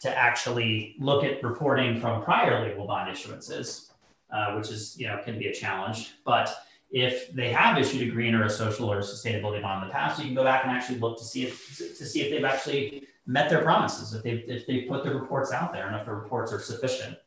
to 0.00 0.16
actually 0.16 0.96
look 0.98 1.24
at 1.24 1.42
reporting 1.42 2.00
from 2.00 2.22
prior 2.22 2.66
label 2.66 2.86
bond 2.86 3.14
issuances, 3.14 3.90
uh, 4.34 4.54
which 4.54 4.70
is, 4.70 4.98
you 4.98 5.06
know, 5.06 5.20
can 5.22 5.38
be 5.38 5.48
a 5.48 5.52
challenge. 5.52 6.12
But 6.24 6.54
if 6.94 7.32
they 7.32 7.50
have 7.50 7.76
issued 7.76 8.08
a 8.08 8.10
green 8.12 8.36
or 8.36 8.44
a 8.44 8.50
social 8.50 8.90
or 8.90 9.00
a 9.00 9.02
sustainability 9.02 9.60
bond 9.60 9.82
in 9.82 9.88
the 9.88 9.92
past, 9.92 10.20
you 10.20 10.26
can 10.26 10.34
go 10.34 10.44
back 10.44 10.64
and 10.64 10.70
actually 10.70 10.96
look 11.00 11.18
to 11.18 11.24
see 11.24 11.44
if 11.44 11.76
to 11.76 12.06
see 12.06 12.22
if 12.22 12.30
they've 12.30 12.44
actually 12.44 13.08
met 13.26 13.50
their 13.50 13.62
promises, 13.62 14.14
if 14.14 14.22
they've 14.22 14.44
if 14.46 14.64
they've 14.68 14.88
put 14.88 15.02
the 15.02 15.12
reports 15.12 15.50
out 15.50 15.72
there 15.72 15.88
and 15.88 15.96
if 15.96 16.06
the 16.06 16.14
reports 16.14 16.52
are 16.52 16.60
sufficient. 16.60 17.18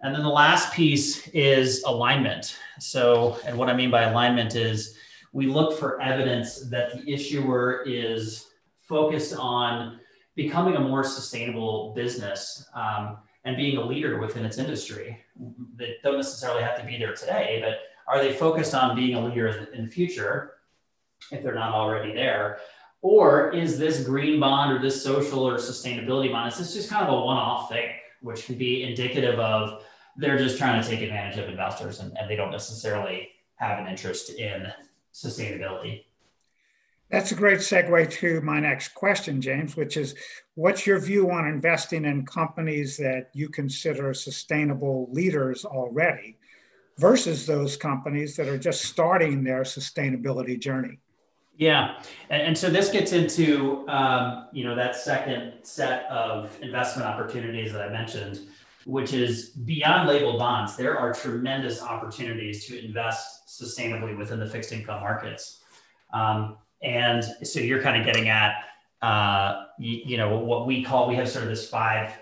And 0.00 0.14
then 0.14 0.22
the 0.22 0.30
last 0.30 0.72
piece 0.72 1.28
is 1.28 1.82
alignment. 1.82 2.56
So, 2.78 3.38
and 3.46 3.58
what 3.58 3.68
I 3.68 3.74
mean 3.74 3.90
by 3.90 4.04
alignment 4.04 4.54
is 4.54 4.96
we 5.34 5.46
look 5.46 5.78
for 5.78 6.00
evidence 6.00 6.60
that 6.70 6.92
the 6.94 7.12
issuer 7.12 7.82
is 7.86 8.46
focused 8.80 9.36
on 9.36 10.00
becoming 10.36 10.76
a 10.76 10.80
more 10.80 11.04
sustainable 11.04 11.92
business 11.94 12.66
um, 12.74 13.18
and 13.44 13.58
being 13.58 13.76
a 13.76 13.84
leader 13.84 14.18
within 14.18 14.46
its 14.46 14.56
industry. 14.56 15.18
That 15.76 16.02
don't 16.02 16.16
necessarily 16.16 16.62
have 16.62 16.78
to 16.80 16.86
be 16.86 16.96
there 16.96 17.14
today, 17.14 17.60
but 17.62 17.80
are 18.08 18.22
they 18.22 18.32
focused 18.32 18.74
on 18.74 18.96
being 18.96 19.14
a 19.14 19.24
leader 19.24 19.68
in 19.72 19.86
the 19.86 19.90
future 19.90 20.54
if 21.32 21.42
they're 21.42 21.54
not 21.54 21.72
already 21.72 22.12
there? 22.12 22.58
Or 23.02 23.52
is 23.52 23.78
this 23.78 24.04
green 24.04 24.40
bond 24.40 24.72
or 24.72 24.80
this 24.80 25.02
social 25.02 25.46
or 25.46 25.54
sustainability 25.56 26.30
bond, 26.30 26.52
is 26.52 26.58
this 26.58 26.74
just 26.74 26.90
kind 26.90 27.06
of 27.06 27.12
a 27.12 27.20
one 27.20 27.36
off 27.36 27.68
thing, 27.68 27.90
which 28.20 28.46
can 28.46 28.56
be 28.56 28.82
indicative 28.82 29.38
of 29.38 29.84
they're 30.16 30.38
just 30.38 30.58
trying 30.58 30.82
to 30.82 30.88
take 30.88 31.02
advantage 31.02 31.38
of 31.38 31.48
investors 31.48 32.00
and, 32.00 32.16
and 32.18 32.30
they 32.30 32.36
don't 32.36 32.50
necessarily 32.50 33.28
have 33.56 33.78
an 33.78 33.86
interest 33.86 34.30
in 34.30 34.66
sustainability? 35.12 36.04
That's 37.10 37.30
a 37.30 37.36
great 37.36 37.60
segue 37.60 38.10
to 38.14 38.40
my 38.40 38.58
next 38.58 38.88
question, 38.88 39.40
James, 39.40 39.76
which 39.76 39.96
is 39.96 40.16
what's 40.54 40.86
your 40.86 40.98
view 40.98 41.30
on 41.30 41.46
investing 41.46 42.04
in 42.04 42.26
companies 42.26 42.96
that 42.96 43.30
you 43.32 43.48
consider 43.48 44.12
sustainable 44.12 45.08
leaders 45.12 45.64
already 45.64 46.38
versus 46.98 47.46
those 47.46 47.76
companies 47.76 48.36
that 48.36 48.48
are 48.48 48.58
just 48.58 48.82
starting 48.82 49.44
their 49.44 49.62
sustainability 49.62 50.58
journey? 50.58 50.98
Yeah, 51.58 52.02
and, 52.28 52.42
and 52.42 52.58
so 52.58 52.68
this 52.68 52.90
gets 52.90 53.12
into 53.12 53.88
um, 53.88 54.48
you 54.52 54.64
know 54.64 54.74
that 54.74 54.94
second 54.94 55.54
set 55.62 56.04
of 56.10 56.56
investment 56.60 57.08
opportunities 57.08 57.72
that 57.72 57.82
I 57.82 57.88
mentioned, 57.90 58.40
which 58.84 59.12
is 59.14 59.50
beyond 59.50 60.08
labeled 60.08 60.38
bonds. 60.38 60.76
There 60.76 60.98
are 60.98 61.14
tremendous 61.14 61.82
opportunities 61.82 62.66
to 62.66 62.84
invest 62.84 63.48
sustainably 63.48 64.16
within 64.16 64.38
the 64.38 64.46
fixed 64.46 64.72
income 64.72 65.00
markets. 65.00 65.60
Um, 66.12 66.58
and 66.82 67.24
so 67.42 67.60
you're 67.60 67.82
kind 67.82 67.98
of 67.98 68.06
getting 68.06 68.28
at, 68.28 68.64
uh, 69.02 69.64
you, 69.78 70.00
you, 70.04 70.16
know, 70.16 70.38
what 70.38 70.66
we 70.66 70.84
call, 70.84 71.08
we 71.08 71.14
have 71.16 71.28
sort 71.28 71.44
of 71.44 71.50
this 71.50 71.68
five, 71.68 72.12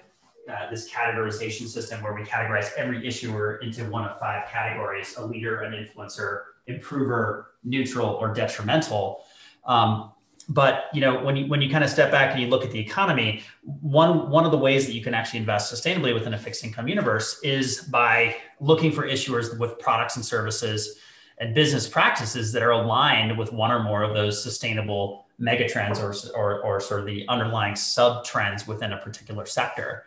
uh, 0.51 0.71
this 0.71 0.91
categorization 0.91 1.67
system 1.67 2.03
where 2.03 2.15
we 2.15 2.23
categorize 2.23 2.71
every 2.77 3.07
issuer 3.07 3.57
into 3.59 3.85
one 3.91 4.05
of 4.05 4.19
five 4.19 4.49
categories, 4.49 5.15
a 5.17 5.25
leader, 5.25 5.63
an 5.63 5.73
influencer, 5.73 6.43
improver, 6.67 7.55
neutral, 7.65 8.09
or 8.09 8.33
detrimental. 8.33 9.25
Um, 9.65 10.13
but 10.51 10.85
you 10.93 11.01
know 11.01 11.25
when 11.25 11.37
you 11.37 11.47
when 11.47 11.63
you 11.63 11.71
kind 11.71 11.83
of 11.83 11.89
step 11.89 12.11
back 12.11 12.33
and 12.33 12.43
you 12.43 12.49
look 12.49 12.67
at 12.67 12.71
the 12.71 12.79
economy 12.79 13.43
one 13.63 14.29
one 14.29 14.45
of 14.45 14.51
the 14.51 14.59
ways 14.59 14.85
that 14.85 14.93
you 14.93 15.03
can 15.03 15.15
actually 15.15 15.39
invest 15.39 15.73
sustainably 15.73 16.13
within 16.13 16.35
a 16.35 16.39
fixed 16.39 16.63
income 16.63 16.87
universe 16.87 17.41
is 17.43 17.85
by 17.85 18.37
looking 18.61 18.93
for 18.93 19.09
issuers 19.09 19.59
with 19.59 19.79
products 19.79 20.17
and 20.17 20.25
services 20.25 20.99
and 21.39 21.55
business 21.55 21.89
practices 21.89 22.53
that 22.53 22.63
are 22.63 22.71
aligned 22.71 23.37
with 23.37 23.53
one 23.53 23.71
or 23.71 23.83
more 23.83 24.03
of 24.03 24.15
those 24.15 24.41
sustainable 24.43 25.27
megatrends 25.41 25.99
or, 25.99 26.15
or, 26.39 26.63
or 26.63 26.81
sort 26.81 27.01
of 27.01 27.07
the 27.07 27.27
underlying 27.29 27.75
sub 27.75 28.25
trends 28.25 28.67
within 28.67 28.93
a 28.93 28.99
particular 28.99 29.45
sector. 29.45 30.05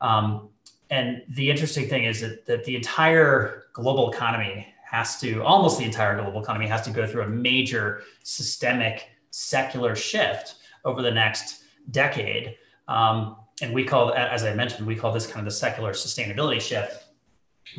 Um, 0.00 0.48
and 0.90 1.22
the 1.28 1.50
interesting 1.50 1.88
thing 1.88 2.04
is 2.04 2.20
that, 2.20 2.46
that 2.46 2.64
the 2.64 2.76
entire 2.76 3.64
global 3.72 4.12
economy 4.12 4.66
has 4.84 5.18
to, 5.20 5.42
almost 5.42 5.78
the 5.78 5.84
entire 5.84 6.20
global 6.20 6.40
economy 6.40 6.66
has 6.68 6.82
to 6.82 6.90
go 6.90 7.06
through 7.06 7.22
a 7.22 7.28
major 7.28 8.02
systemic 8.22 9.08
secular 9.30 9.96
shift 9.96 10.56
over 10.84 11.02
the 11.02 11.10
next 11.10 11.64
decade. 11.90 12.56
Um, 12.86 13.36
and 13.62 13.72
we 13.74 13.84
call, 13.84 14.12
as 14.14 14.44
I 14.44 14.54
mentioned, 14.54 14.86
we 14.86 14.94
call 14.94 15.12
this 15.12 15.26
kind 15.26 15.40
of 15.40 15.44
the 15.46 15.56
secular 15.56 15.92
sustainability 15.92 16.60
shift. 16.60 17.04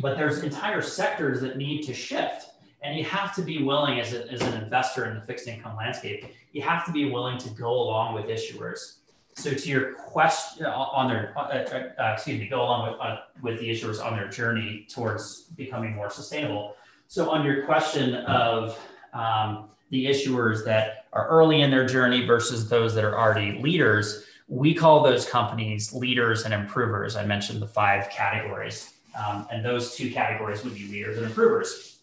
But 0.01 0.17
there's 0.17 0.43
entire 0.43 0.81
sectors 0.81 1.39
that 1.41 1.57
need 1.57 1.83
to 1.83 1.93
shift 1.93 2.47
and 2.81 2.97
you 2.97 3.03
have 3.05 3.33
to 3.35 3.41
be 3.41 3.63
willing, 3.63 3.99
as, 3.99 4.13
a, 4.13 4.31
as 4.31 4.41
an 4.41 4.61
investor 4.61 5.05
in 5.05 5.15
the 5.15 5.21
fixed 5.21 5.47
income 5.47 5.75
landscape, 5.75 6.25
you 6.51 6.61
have 6.61 6.85
to 6.85 6.91
be 6.91 7.09
willing 7.09 7.37
to 7.39 7.49
go 7.49 7.69
along 7.69 8.13
with 8.13 8.25
issuers. 8.25 8.97
So, 9.37 9.53
to 9.53 9.69
your 9.69 9.93
question 9.93 10.65
uh, 10.65 10.71
on 10.71 11.09
their, 11.09 11.31
uh, 11.37 11.41
uh, 11.41 12.01
uh, 12.01 12.13
excuse 12.13 12.39
me, 12.39 12.47
go 12.47 12.63
along 12.63 12.91
with, 12.91 12.99
uh, 12.99 13.17
with 13.43 13.59
the 13.59 13.69
issuers 13.69 14.03
on 14.03 14.17
their 14.17 14.27
journey 14.27 14.87
towards 14.89 15.43
becoming 15.55 15.95
more 15.95 16.09
sustainable. 16.09 16.75
So, 17.07 17.29
on 17.29 17.45
your 17.45 17.63
question 17.63 18.15
of 18.15 18.79
um, 19.13 19.69
the 19.91 20.07
issuers 20.07 20.65
that 20.65 21.05
are 21.13 21.27
early 21.27 21.61
in 21.61 21.69
their 21.69 21.85
journey 21.85 22.25
versus 22.25 22.67
those 22.67 22.95
that 22.95 23.03
are 23.03 23.15
already 23.15 23.61
leaders, 23.61 24.25
we 24.47 24.73
call 24.73 25.03
those 25.03 25.29
companies 25.29 25.93
leaders 25.93 26.45
and 26.45 26.53
improvers. 26.53 27.15
I 27.15 27.23
mentioned 27.23 27.61
the 27.61 27.67
five 27.67 28.09
categories, 28.09 28.93
um, 29.15 29.47
and 29.51 29.63
those 29.63 29.95
two 29.95 30.09
categories 30.09 30.63
would 30.63 30.73
be 30.73 30.87
leaders 30.87 31.17
and 31.17 31.27
improvers. 31.27 31.99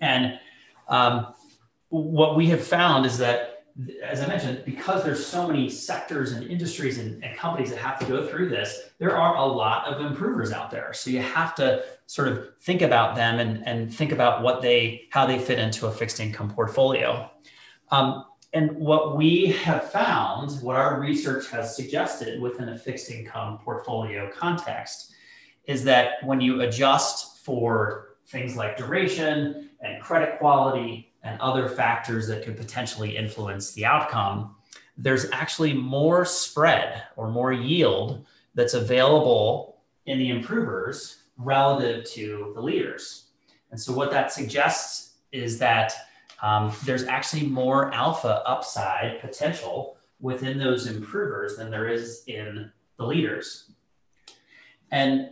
And 0.00 0.38
um, 0.86 1.34
what 1.88 2.36
we 2.36 2.46
have 2.50 2.62
found 2.62 3.06
is 3.06 3.18
that, 3.18 3.49
as 4.02 4.20
I 4.20 4.26
mentioned, 4.26 4.62
because 4.64 5.04
there's 5.04 5.24
so 5.24 5.46
many 5.46 5.68
sectors 5.68 6.32
and 6.32 6.46
industries 6.46 6.98
and, 6.98 7.22
and, 7.22 7.36
companies 7.36 7.70
that 7.70 7.78
have 7.78 7.98
to 8.00 8.04
go 8.04 8.26
through 8.26 8.48
this, 8.48 8.90
there 8.98 9.16
are 9.16 9.36
a 9.36 9.44
lot 9.44 9.86
of 9.86 10.04
improvers 10.04 10.52
out 10.52 10.70
there. 10.70 10.92
So 10.92 11.10
you 11.10 11.20
have 11.20 11.54
to 11.56 11.84
sort 12.06 12.28
of 12.28 12.48
think 12.60 12.82
about 12.82 13.14
them 13.14 13.38
and, 13.38 13.66
and 13.66 13.94
think 13.94 14.12
about 14.12 14.42
what 14.42 14.60
they, 14.60 15.08
how 15.10 15.26
they 15.26 15.38
fit 15.38 15.58
into 15.58 15.86
a 15.86 15.92
fixed 15.92 16.20
income 16.20 16.50
portfolio. 16.50 17.30
Um, 17.90 18.24
and 18.52 18.72
what 18.72 19.16
we 19.16 19.46
have 19.46 19.90
found, 19.90 20.60
what 20.62 20.76
our 20.76 21.00
research 21.00 21.48
has 21.50 21.76
suggested 21.76 22.40
within 22.40 22.70
a 22.70 22.78
fixed 22.78 23.10
income 23.10 23.58
portfolio 23.58 24.30
context, 24.36 25.12
is 25.66 25.84
that 25.84 26.14
when 26.24 26.40
you 26.40 26.62
adjust 26.62 27.38
for 27.44 28.16
things 28.26 28.56
like 28.56 28.76
duration 28.76 29.70
and 29.80 30.02
credit 30.02 30.38
quality 30.38 31.09
and 31.30 31.40
other 31.40 31.68
factors 31.68 32.26
that 32.28 32.44
could 32.44 32.56
potentially 32.56 33.16
influence 33.16 33.72
the 33.72 33.84
outcome, 33.84 34.56
there's 34.96 35.30
actually 35.30 35.72
more 35.72 36.24
spread 36.24 37.04
or 37.16 37.30
more 37.30 37.52
yield 37.52 38.26
that's 38.54 38.74
available 38.74 39.78
in 40.06 40.18
the 40.18 40.30
improvers 40.30 41.22
relative 41.36 42.04
to 42.04 42.52
the 42.54 42.60
leaders. 42.60 43.26
And 43.70 43.80
so, 43.80 43.92
what 43.92 44.10
that 44.10 44.32
suggests 44.32 45.14
is 45.32 45.58
that 45.58 45.94
um, 46.42 46.72
there's 46.84 47.04
actually 47.04 47.46
more 47.46 47.92
alpha 47.94 48.42
upside 48.44 49.20
potential 49.20 49.96
within 50.20 50.58
those 50.58 50.86
improvers 50.86 51.56
than 51.56 51.70
there 51.70 51.88
is 51.88 52.24
in 52.26 52.70
the 52.98 53.06
leaders. 53.06 53.70
And 54.90 55.30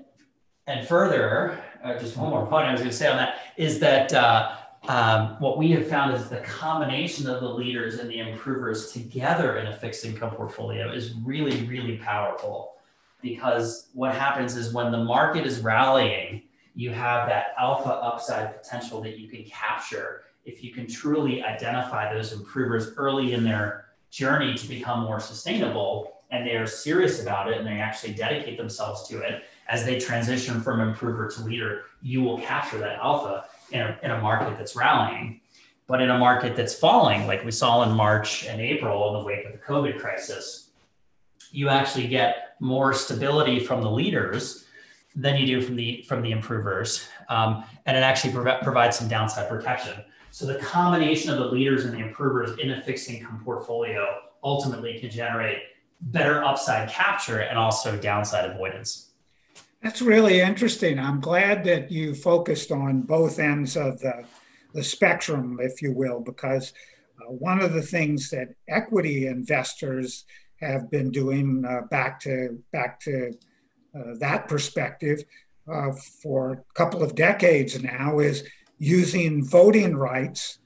and 0.68 0.86
further, 0.86 1.58
uh, 1.82 1.98
just 1.98 2.16
one 2.16 2.30
more 2.30 2.46
point 2.46 2.66
I 2.66 2.72
was 2.72 2.80
going 2.80 2.90
to 2.90 2.96
say 2.96 3.08
on 3.08 3.16
that 3.16 3.38
is 3.56 3.80
that 3.80 4.12
uh, 4.12 4.57
um, 4.86 5.36
what 5.40 5.58
we 5.58 5.70
have 5.72 5.88
found 5.88 6.14
is 6.14 6.28
the 6.28 6.38
combination 6.38 7.28
of 7.28 7.40
the 7.40 7.48
leaders 7.48 7.98
and 7.98 8.08
the 8.08 8.20
improvers 8.20 8.92
together 8.92 9.58
in 9.58 9.66
a 9.66 9.76
fixed 9.76 10.04
income 10.04 10.30
portfolio 10.30 10.92
is 10.92 11.14
really, 11.24 11.66
really 11.66 11.96
powerful. 11.96 12.74
Because 13.20 13.88
what 13.94 14.14
happens 14.14 14.56
is 14.56 14.72
when 14.72 14.92
the 14.92 15.02
market 15.02 15.44
is 15.44 15.60
rallying, 15.60 16.42
you 16.74 16.90
have 16.90 17.28
that 17.28 17.54
alpha 17.58 17.90
upside 17.90 18.62
potential 18.62 19.00
that 19.02 19.18
you 19.18 19.28
can 19.28 19.44
capture 19.44 20.22
if 20.44 20.62
you 20.62 20.72
can 20.72 20.86
truly 20.86 21.42
identify 21.42 22.12
those 22.14 22.32
improvers 22.32 22.92
early 22.96 23.34
in 23.34 23.42
their 23.42 23.86
journey 24.10 24.54
to 24.54 24.68
become 24.68 25.00
more 25.00 25.20
sustainable 25.20 26.14
and 26.30 26.46
they 26.46 26.56
are 26.56 26.66
serious 26.66 27.20
about 27.20 27.50
it 27.50 27.58
and 27.58 27.66
they 27.66 27.80
actually 27.80 28.12
dedicate 28.14 28.56
themselves 28.56 29.08
to 29.08 29.18
it 29.18 29.42
as 29.68 29.84
they 29.84 29.98
transition 29.98 30.60
from 30.60 30.80
improver 30.80 31.28
to 31.28 31.42
leader, 31.42 31.82
you 32.00 32.22
will 32.22 32.38
capture 32.38 32.78
that 32.78 32.98
alpha 32.98 33.44
in 33.72 33.80
a, 33.80 33.98
in 34.02 34.10
a 34.10 34.20
market 34.20 34.56
that's 34.56 34.76
rallying. 34.76 35.40
But 35.86 36.02
in 36.02 36.10
a 36.10 36.18
market 36.18 36.54
that's 36.54 36.74
falling, 36.74 37.26
like 37.26 37.44
we 37.44 37.50
saw 37.50 37.82
in 37.82 37.96
March 37.96 38.44
and 38.44 38.60
April 38.60 39.08
in 39.08 39.20
the 39.20 39.24
wake 39.24 39.46
of 39.46 39.52
the 39.52 39.58
COVID 39.58 39.98
crisis, 39.98 40.70
you 41.50 41.68
actually 41.70 42.08
get 42.08 42.56
more 42.60 42.92
stability 42.92 43.58
from 43.58 43.82
the 43.82 43.90
leaders 43.90 44.66
than 45.16 45.36
you 45.36 45.46
do 45.46 45.62
from 45.62 45.76
the 45.76 46.04
from 46.06 46.22
the 46.22 46.30
improvers, 46.30 47.08
um, 47.28 47.64
and 47.86 47.96
it 47.96 48.00
actually 48.00 48.32
prov- 48.32 48.62
provides 48.62 48.98
some 48.98 49.08
downside 49.08 49.48
protection. 49.48 49.94
So 50.30 50.46
the 50.46 50.58
combination 50.58 51.30
of 51.30 51.38
the 51.38 51.46
leaders 51.46 51.84
and 51.84 51.94
the 51.94 52.00
improvers 52.00 52.58
in 52.58 52.70
a 52.72 52.82
fixed 52.82 53.08
income 53.08 53.40
portfolio 53.42 54.06
ultimately 54.44 54.98
can 55.00 55.10
generate 55.10 55.58
better 56.00 56.44
upside 56.44 56.88
capture 56.88 57.40
and 57.40 57.58
also 57.58 57.96
downside 57.96 58.48
avoidance. 58.50 59.07
That's 59.82 60.02
really 60.02 60.40
interesting. 60.40 60.98
I'm 60.98 61.20
glad 61.20 61.64
that 61.64 61.90
you 61.90 62.14
focused 62.14 62.72
on 62.72 63.02
both 63.02 63.38
ends 63.38 63.76
of 63.76 64.00
the, 64.00 64.24
the 64.74 64.82
spectrum, 64.82 65.58
if 65.62 65.80
you 65.80 65.92
will, 65.92 66.20
because 66.20 66.72
uh, 67.20 67.30
one 67.30 67.60
of 67.60 67.72
the 67.72 67.82
things 67.82 68.30
that 68.30 68.48
equity 68.68 69.26
investors 69.26 70.24
have 70.60 70.90
been 70.90 71.10
doing 71.10 71.64
uh, 71.64 71.82
back 71.90 72.18
to 72.20 72.58
back 72.72 72.98
to 73.00 73.32
uh, 73.94 74.14
that 74.18 74.48
perspective 74.48 75.22
uh, 75.72 75.92
for 76.22 76.52
a 76.52 76.74
couple 76.74 77.02
of 77.02 77.14
decades 77.14 77.80
now 77.80 78.18
is 78.18 78.44
using 78.78 79.44
voting 79.44 79.96
rights 79.96 80.58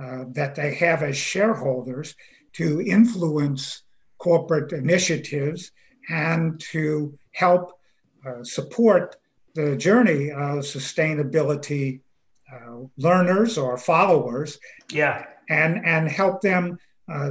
uh, 0.00 0.24
that 0.32 0.54
they 0.54 0.74
have 0.74 1.02
as 1.02 1.16
shareholders 1.16 2.14
to 2.52 2.82
influence 2.82 3.82
corporate 4.18 4.72
initiatives 4.72 5.70
and 6.10 6.60
to 6.60 7.18
help 7.32 7.77
support 8.42 9.16
the 9.54 9.76
journey 9.76 10.30
of 10.30 10.64
sustainability 10.64 12.00
uh, 12.52 12.86
learners 12.96 13.58
or 13.58 13.76
followers. 13.76 14.58
Yeah. 14.90 15.26
And, 15.48 15.84
and 15.84 16.08
help 16.08 16.42
them 16.42 16.78
uh, 17.10 17.30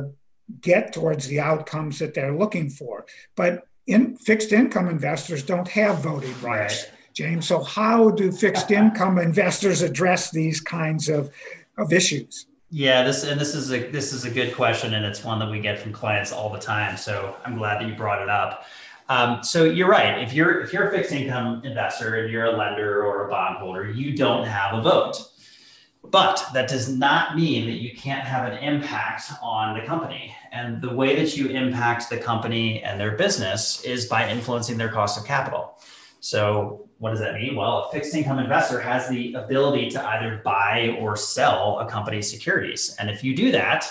get 0.61 0.93
towards 0.93 1.27
the 1.27 1.39
outcomes 1.39 1.99
that 1.99 2.13
they're 2.13 2.35
looking 2.35 2.69
for. 2.69 3.05
But 3.35 3.67
in 3.85 4.17
fixed 4.17 4.51
income 4.51 4.87
investors 4.87 5.43
don't 5.43 5.67
have 5.69 5.99
voting 5.99 6.33
rights, 6.41 6.85
right. 6.85 6.93
James. 7.13 7.47
So 7.47 7.63
how 7.63 8.09
do 8.09 8.31
fixed 8.31 8.71
income 8.81 9.17
investors 9.17 9.81
address 9.81 10.31
these 10.31 10.59
kinds 10.59 11.09
of, 11.09 11.31
of 11.77 11.93
issues? 11.93 12.47
Yeah, 12.69 13.03
this 13.03 13.23
and 13.23 13.39
this 13.39 13.55
is 13.55 13.71
a 13.71 13.89
this 13.91 14.11
is 14.11 14.25
a 14.25 14.29
good 14.29 14.53
question, 14.53 14.93
and 14.93 15.05
it's 15.05 15.23
one 15.23 15.39
that 15.39 15.49
we 15.49 15.61
get 15.61 15.79
from 15.79 15.93
clients 15.93 16.33
all 16.33 16.49
the 16.49 16.59
time. 16.59 16.97
So 16.97 17.37
I'm 17.45 17.57
glad 17.57 17.79
that 17.79 17.87
you 17.87 17.95
brought 17.95 18.21
it 18.21 18.27
up. 18.27 18.65
Um, 19.09 19.43
so 19.43 19.63
you're 19.63 19.89
right. 19.89 20.21
If 20.21 20.33
you're 20.33 20.61
if 20.61 20.73
you're 20.73 20.89
a 20.89 20.91
fixed 20.91 21.11
income 21.11 21.61
investor 21.63 22.15
and 22.15 22.31
you're 22.31 22.45
a 22.45 22.57
lender 22.57 23.05
or 23.05 23.27
a 23.27 23.29
bondholder, 23.29 23.89
you 23.89 24.15
don't 24.15 24.45
have 24.45 24.77
a 24.77 24.81
vote. 24.81 25.17
But 26.03 26.45
that 26.53 26.69
does 26.69 26.89
not 26.89 27.35
mean 27.35 27.65
that 27.67 27.77
you 27.81 27.93
can't 27.95 28.25
have 28.25 28.51
an 28.51 28.57
impact 28.59 29.31
on 29.41 29.77
the 29.77 29.85
company. 29.85 30.33
And 30.51 30.81
the 30.81 30.93
way 30.93 31.15
that 31.15 31.35
you 31.35 31.47
impact 31.47 32.09
the 32.09 32.17
company 32.17 32.81
and 32.81 32.99
their 32.99 33.17
business 33.17 33.81
is 33.83 34.05
by 34.05 34.29
influencing 34.29 34.77
their 34.77 34.89
cost 34.89 35.19
of 35.19 35.25
capital. 35.25 35.77
So, 36.19 36.87
what 36.99 37.11
does 37.11 37.19
that 37.19 37.35
mean? 37.35 37.55
Well, 37.55 37.89
a 37.89 37.91
fixed 37.91 38.15
income 38.15 38.39
investor 38.39 38.79
has 38.79 39.07
the 39.07 39.33
ability 39.33 39.89
to 39.91 40.03
either 40.03 40.41
buy 40.43 40.97
or 40.99 41.15
sell 41.15 41.79
a 41.79 41.89
company's 41.89 42.29
securities. 42.29 42.95
And 42.99 43.09
if 43.09 43.23
you 43.23 43.35
do 43.35 43.51
that, 43.51 43.85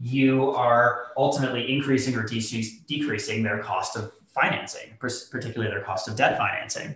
you 0.00 0.50
are 0.50 1.08
ultimately 1.16 1.72
increasing 1.72 2.14
or 2.16 2.22
de- 2.22 2.82
decreasing 2.86 3.42
their 3.42 3.62
cost 3.62 3.96
of 3.96 4.12
financing, 4.40 4.92
particularly 5.00 5.70
their 5.70 5.82
cost 5.82 6.08
of 6.08 6.16
debt 6.16 6.36
financing. 6.36 6.94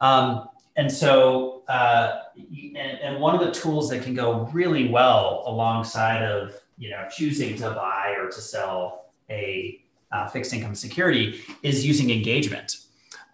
Um, 0.00 0.48
and 0.76 0.90
so, 0.90 1.62
uh, 1.68 2.22
and, 2.36 2.76
and, 2.76 3.20
one 3.20 3.34
of 3.34 3.40
the 3.40 3.52
tools 3.52 3.90
that 3.90 4.02
can 4.02 4.14
go 4.14 4.48
really 4.52 4.88
well 4.88 5.42
alongside 5.46 6.22
of 6.22 6.54
you 6.78 6.90
know 6.90 7.06
choosing 7.14 7.56
to 7.56 7.70
buy 7.70 8.14
or 8.18 8.30
to 8.30 8.40
sell 8.40 9.10
a 9.28 9.80
uh, 10.12 10.26
fixed 10.28 10.52
income 10.52 10.74
security 10.74 11.40
is 11.62 11.86
using 11.86 12.10
engagement. 12.10 12.76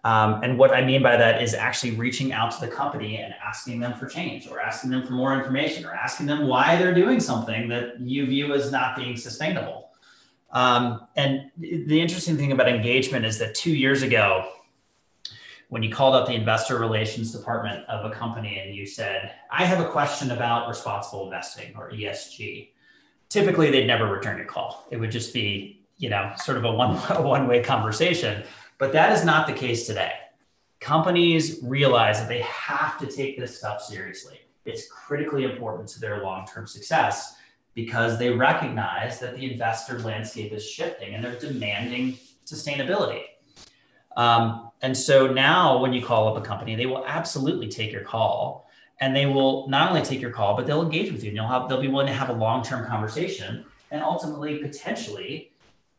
Um, 0.03 0.41
and 0.43 0.57
what 0.57 0.73
I 0.73 0.85
mean 0.85 1.01
by 1.03 1.17
that 1.17 1.41
is 1.41 1.53
actually 1.53 1.91
reaching 1.91 2.31
out 2.31 2.51
to 2.51 2.61
the 2.61 2.71
company 2.71 3.17
and 3.17 3.33
asking 3.45 3.79
them 3.79 3.93
for 3.93 4.07
change, 4.07 4.47
or 4.47 4.59
asking 4.59 4.89
them 4.89 5.05
for 5.05 5.13
more 5.13 5.33
information, 5.33 5.85
or 5.85 5.93
asking 5.93 6.27
them 6.27 6.47
why 6.47 6.75
they're 6.75 6.93
doing 6.93 7.19
something 7.19 7.67
that 7.69 7.99
you 7.99 8.25
view 8.25 8.53
as 8.53 8.71
not 8.71 8.95
being 8.95 9.17
sustainable. 9.17 9.86
Um, 10.51 11.07
and 11.15 11.51
the 11.57 11.99
interesting 11.99 12.37
thing 12.37 12.51
about 12.51 12.69
engagement 12.69 13.25
is 13.25 13.37
that 13.39 13.55
two 13.55 13.75
years 13.75 14.01
ago, 14.01 14.49
when 15.69 15.83
you 15.83 15.91
called 15.91 16.15
up 16.15 16.27
the 16.27 16.33
investor 16.33 16.79
relations 16.79 17.31
department 17.31 17.83
of 17.89 18.09
a 18.09 18.13
company 18.13 18.59
and 18.59 18.73
you 18.73 18.85
said, 18.85 19.33
I 19.51 19.65
have 19.65 19.85
a 19.85 19.89
question 19.89 20.31
about 20.31 20.69
responsible 20.69 21.25
investing 21.25 21.73
or 21.75 21.91
ESG, 21.91 22.69
typically 23.29 23.69
they'd 23.69 23.87
never 23.87 24.07
return 24.07 24.37
your 24.37 24.45
call. 24.45 24.87
It 24.91 24.97
would 24.97 25.11
just 25.11 25.33
be, 25.33 25.85
you 25.97 26.09
know, 26.09 26.31
sort 26.37 26.57
of 26.57 26.63
a 26.63 26.71
one, 26.71 26.97
a 27.09 27.21
one 27.21 27.47
way 27.47 27.61
conversation. 27.61 28.43
But 28.77 28.93
that 28.93 29.11
is 29.11 29.25
not 29.25 29.47
the 29.47 29.53
case 29.53 29.85
today. 29.85 30.13
Companies 30.79 31.59
realize 31.63 32.19
that 32.19 32.29
they 32.29 32.41
have 32.41 32.97
to 32.99 33.07
take 33.07 33.37
this 33.37 33.57
stuff 33.57 33.81
seriously. 33.81 34.39
It's 34.63 34.87
critically 34.87 35.43
important 35.43 35.89
to 35.89 35.99
their 35.99 36.23
long 36.23 36.45
term 36.45 36.67
success 36.67 37.35
because 37.77 38.17
they 38.17 38.31
recognize 38.31 39.19
that 39.19 39.35
the 39.35 39.51
investor 39.51 39.99
landscape 39.99 40.51
is 40.51 40.67
shifting 40.67 41.13
and 41.13 41.23
they're 41.23 41.37
demanding 41.37 42.17
sustainability. 42.43 43.21
Um, 44.15 44.71
and 44.81 44.97
so 44.97 45.27
now 45.27 45.77
when 45.77 45.93
you 45.93 46.03
call 46.03 46.27
up 46.27 46.43
a 46.43 46.45
company, 46.45 46.75
they 46.75 46.87
will 46.87 47.05
absolutely 47.05 47.67
take 47.67 47.91
your 47.91 48.01
call 48.01 48.67
and 48.99 49.15
they 49.15 49.27
will 49.27 49.69
not 49.69 49.91
only 49.91 50.01
take 50.01 50.19
your 50.19 50.31
call, 50.31 50.55
but 50.55 50.65
they'll 50.65 50.81
engage 50.81 51.11
with 51.11 51.23
you. 51.23 51.29
And 51.29 51.37
they'll 51.37 51.47
have 51.47 51.69
they'll 51.69 51.79
be 51.79 51.87
willing 51.87 52.07
to 52.07 52.13
have 52.13 52.29
a 52.29 52.33
long-term 52.33 52.87
conversation 52.87 53.63
and 53.91 54.01
ultimately 54.01 54.57
potentially 54.57 55.51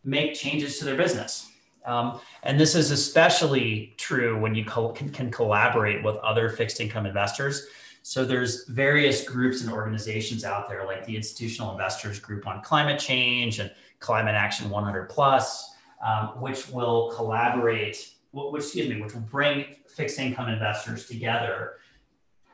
make 0.03 0.35
changes 0.35 0.81
to 0.81 0.85
their 0.85 0.97
business. 0.97 1.53
Um, 1.85 2.19
and 2.43 2.59
this 2.59 2.75
is 2.75 2.91
especially 2.91 3.95
true 3.99 4.37
when 4.37 4.57
you 4.57 4.65
co- 4.65 4.89
can, 4.89 5.11
can 5.11 5.31
collaborate 5.31 6.03
with 6.03 6.17
other 6.17 6.51
fixed 6.51 6.81
income 6.81 7.07
investors. 7.07 7.69
So 8.03 8.25
there's 8.25 8.67
various 8.67 9.29
groups 9.29 9.63
and 9.63 9.71
organizations 9.71 10.45
out 10.45 10.69
there 10.69 10.87
like 10.87 11.05
the 11.05 11.17
Institutional 11.17 11.73
Investors 11.73 12.19
Group 12.19 12.47
on 12.47 12.63
Climate 12.63 12.99
Change 12.99 13.59
and 13.59 13.71
Climate 13.99 14.35
Action 14.35 14.71
100 14.71 15.09
Plus, 15.09 15.75
um, 16.05 16.41
which 16.41 16.69
will 16.71 17.13
collaborate, 17.15 18.15
which 18.33 18.65
excuse 18.65 18.89
me, 18.89 19.01
which 19.01 19.15
will 19.15 19.21
bring 19.23 19.67
fixed 19.87 20.19
income 20.19 20.49
investors 20.49 21.07
together 21.07 21.75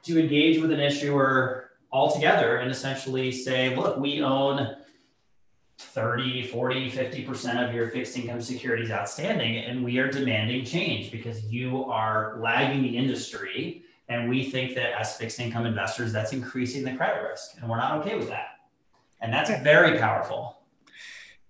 to 0.04 0.18
engage 0.18 0.60
with 0.60 0.70
an 0.70 0.80
issuer 0.80 1.70
all 1.90 2.12
together 2.12 2.56
and 2.56 2.70
essentially 2.70 3.30
say, 3.30 3.76
look, 3.76 3.96
we 3.96 4.22
own 4.22 4.76
30, 5.78 6.48
40, 6.48 6.90
50% 6.90 7.68
of 7.68 7.74
your 7.74 7.88
fixed 7.88 8.16
income 8.16 8.40
securities 8.40 8.90
outstanding, 8.90 9.58
and 9.58 9.84
we 9.84 9.98
are 9.98 10.10
demanding 10.10 10.64
change 10.64 11.10
because 11.10 11.44
you 11.44 11.84
are 11.84 12.36
lagging 12.38 12.82
the 12.82 12.96
industry. 12.96 13.82
And 14.08 14.28
we 14.28 14.44
think 14.44 14.74
that 14.74 14.98
as 14.98 15.16
fixed 15.16 15.40
income 15.40 15.66
investors, 15.66 16.12
that's 16.12 16.32
increasing 16.32 16.84
the 16.84 16.94
credit 16.94 17.26
risk, 17.28 17.52
and 17.58 17.68
we're 17.68 17.78
not 17.78 18.00
okay 18.00 18.16
with 18.16 18.28
that. 18.28 18.58
And 19.20 19.32
that's 19.32 19.50
very 19.62 19.98
powerful. 19.98 20.58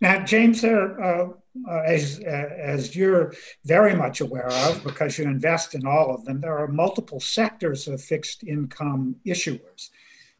Now, 0.01 0.25
James, 0.25 0.61
there, 0.61 1.03
uh, 1.03 1.29
uh, 1.69 1.83
as 1.87 2.21
uh, 2.21 2.29
as 2.29 2.95
you're 2.95 3.33
very 3.65 3.95
much 3.95 4.21
aware 4.21 4.49
of, 4.49 4.85
because 4.85 5.19
you 5.19 5.25
invest 5.25 5.75
in 5.75 5.87
all 5.87 6.15
of 6.15 6.25
them, 6.25 6.41
there 6.41 6.57
are 6.57 6.69
multiple 6.69 7.21
sectors 7.21 7.89
of 7.89 8.01
fixed 8.03 8.45
income 8.45 9.17
issuers 9.27 9.91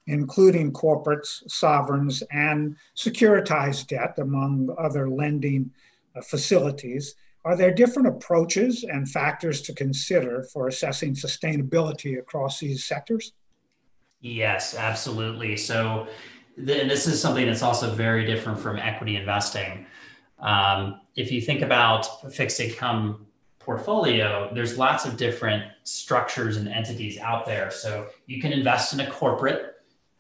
including 0.07 0.73
corporates, 0.73 1.49
sovereigns, 1.51 2.23
and 2.31 2.77
securitized 2.97 3.87
debt, 3.87 4.19
among 4.19 4.75
other 4.79 5.09
lending 5.09 5.71
uh, 6.15 6.21
facilities. 6.21 7.15
Are 7.45 7.57
there 7.57 7.73
different 7.73 8.09
approaches 8.09 8.85
and 8.85 9.09
factors 9.09 9.61
to 9.63 9.75
consider 9.75 10.45
for 10.53 10.69
assessing 10.69 11.15
sustainability 11.15 12.19
across 12.19 12.61
these 12.61 12.85
sectors? 12.85 13.33
Yes, 14.21 14.75
absolutely. 14.75 15.57
So, 15.57 16.09
this 16.57 17.09
is 17.09 17.21
something 17.21 17.47
that's 17.47 17.63
also 17.63 17.91
very 17.91 18.25
different 18.25 18.61
from 18.61 18.79
equity 18.79 19.17
investing. 19.17 19.87
Um, 20.39 21.01
if 21.17 21.33
you 21.33 21.41
think 21.41 21.63
about 21.63 22.33
fixed 22.33 22.61
income 22.61 23.27
portfolio, 23.59 24.51
there's 24.55 24.79
lots 24.79 25.05
of 25.05 25.17
different 25.17 25.65
structures 25.83 26.57
and 26.57 26.69
entities 26.69 27.19
out 27.19 27.45
there. 27.45 27.73
So 27.73 28.07
you 28.27 28.41
can 28.41 28.53
invest 28.53 28.93
in 28.93 29.01
a 29.01 29.11
corporate 29.11 29.75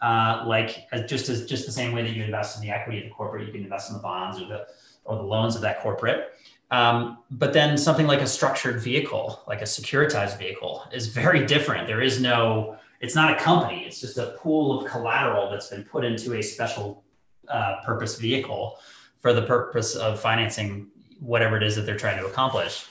uh, 0.04 0.44
like 0.46 0.86
as, 0.92 1.08
just 1.08 1.30
as 1.30 1.46
just 1.46 1.64
the 1.64 1.72
same 1.72 1.92
way 1.92 2.02
that 2.02 2.12
you 2.12 2.22
invest 2.22 2.56
in 2.56 2.62
the 2.62 2.70
equity 2.70 2.98
of 2.98 3.04
the 3.04 3.10
corporate, 3.10 3.46
you 3.46 3.52
can 3.52 3.62
invest 3.62 3.88
in 3.88 3.96
the 3.96 4.02
bonds 4.02 4.40
or 4.40 4.46
the 4.46 4.66
or 5.04 5.16
the 5.16 5.22
loans 5.22 5.56
of 5.56 5.62
that 5.62 5.80
corporate. 5.80 6.32
Um, 6.70 7.18
but 7.30 7.52
then 7.52 7.76
something 7.76 8.06
like 8.06 8.20
a 8.20 8.26
structured 8.26 8.80
vehicle, 8.80 9.42
like 9.46 9.60
a 9.60 9.64
securitized 9.64 10.38
vehicle, 10.38 10.84
is 10.92 11.08
very 11.08 11.46
different. 11.46 11.86
There 11.86 12.00
is 12.00 12.20
no, 12.20 12.76
it's 13.00 13.14
not 13.14 13.32
a 13.32 13.36
company. 13.36 13.84
It's 13.86 14.00
just 14.00 14.18
a 14.18 14.34
pool 14.38 14.80
of 14.80 14.90
collateral 14.90 15.50
that's 15.50 15.68
been 15.68 15.84
put 15.84 16.04
into 16.04 16.34
a 16.34 16.42
special 16.42 17.04
uh, 17.48 17.76
purpose 17.84 18.18
vehicle 18.18 18.78
for 19.20 19.32
the 19.32 19.42
purpose 19.42 19.94
of 19.94 20.20
financing 20.20 20.88
whatever 21.20 21.56
it 21.56 21.62
is 21.62 21.76
that 21.76 21.82
they're 21.82 21.96
trying 21.96 22.18
to 22.18 22.26
accomplish. 22.26 22.86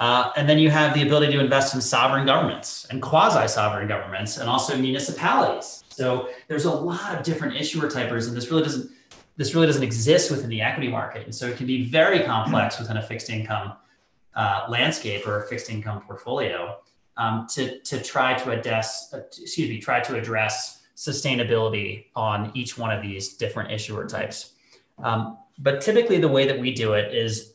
Uh, 0.00 0.30
and 0.36 0.48
then 0.48 0.58
you 0.58 0.68
have 0.68 0.94
the 0.94 1.02
ability 1.02 1.32
to 1.32 1.40
invest 1.40 1.74
in 1.74 1.80
sovereign 1.80 2.26
governments 2.26 2.86
and 2.90 3.00
quasi 3.00 3.46
sovereign 3.46 3.86
governments 3.86 4.38
and 4.38 4.48
also 4.48 4.76
municipalities 4.76 5.82
so 5.92 6.30
there's 6.48 6.64
a 6.64 6.70
lot 6.70 7.14
of 7.14 7.22
different 7.22 7.56
issuer 7.56 7.88
typers, 7.88 8.28
and 8.28 8.36
this 8.36 8.50
really 8.50 8.62
doesn't 8.62 8.90
this 9.42 9.54
really 9.56 9.66
doesn't 9.66 9.82
exist 9.82 10.30
within 10.30 10.48
the 10.48 10.60
equity 10.60 10.86
market, 10.86 11.24
and 11.24 11.34
so 11.34 11.48
it 11.48 11.56
can 11.56 11.66
be 11.66 11.84
very 11.84 12.20
complex 12.22 12.78
within 12.78 12.96
a 12.96 13.02
fixed 13.02 13.28
income 13.28 13.72
uh, 14.36 14.66
landscape 14.68 15.26
or 15.26 15.42
a 15.42 15.48
fixed 15.48 15.68
income 15.68 16.00
portfolio 16.00 16.78
um, 17.16 17.48
to 17.50 17.80
to 17.80 18.00
try 18.00 18.34
to 18.34 18.52
address 18.52 19.12
uh, 19.12 19.18
excuse 19.18 19.68
me 19.68 19.80
try 19.80 19.98
to 19.98 20.16
address 20.16 20.84
sustainability 20.96 22.04
on 22.14 22.52
each 22.54 22.78
one 22.78 22.92
of 22.92 23.02
these 23.02 23.34
different 23.34 23.72
issuer 23.72 24.06
types. 24.06 24.52
Um, 25.02 25.38
but 25.58 25.80
typically, 25.80 26.18
the 26.20 26.28
way 26.28 26.46
that 26.46 26.60
we 26.60 26.72
do 26.72 26.92
it 26.92 27.12
is 27.12 27.54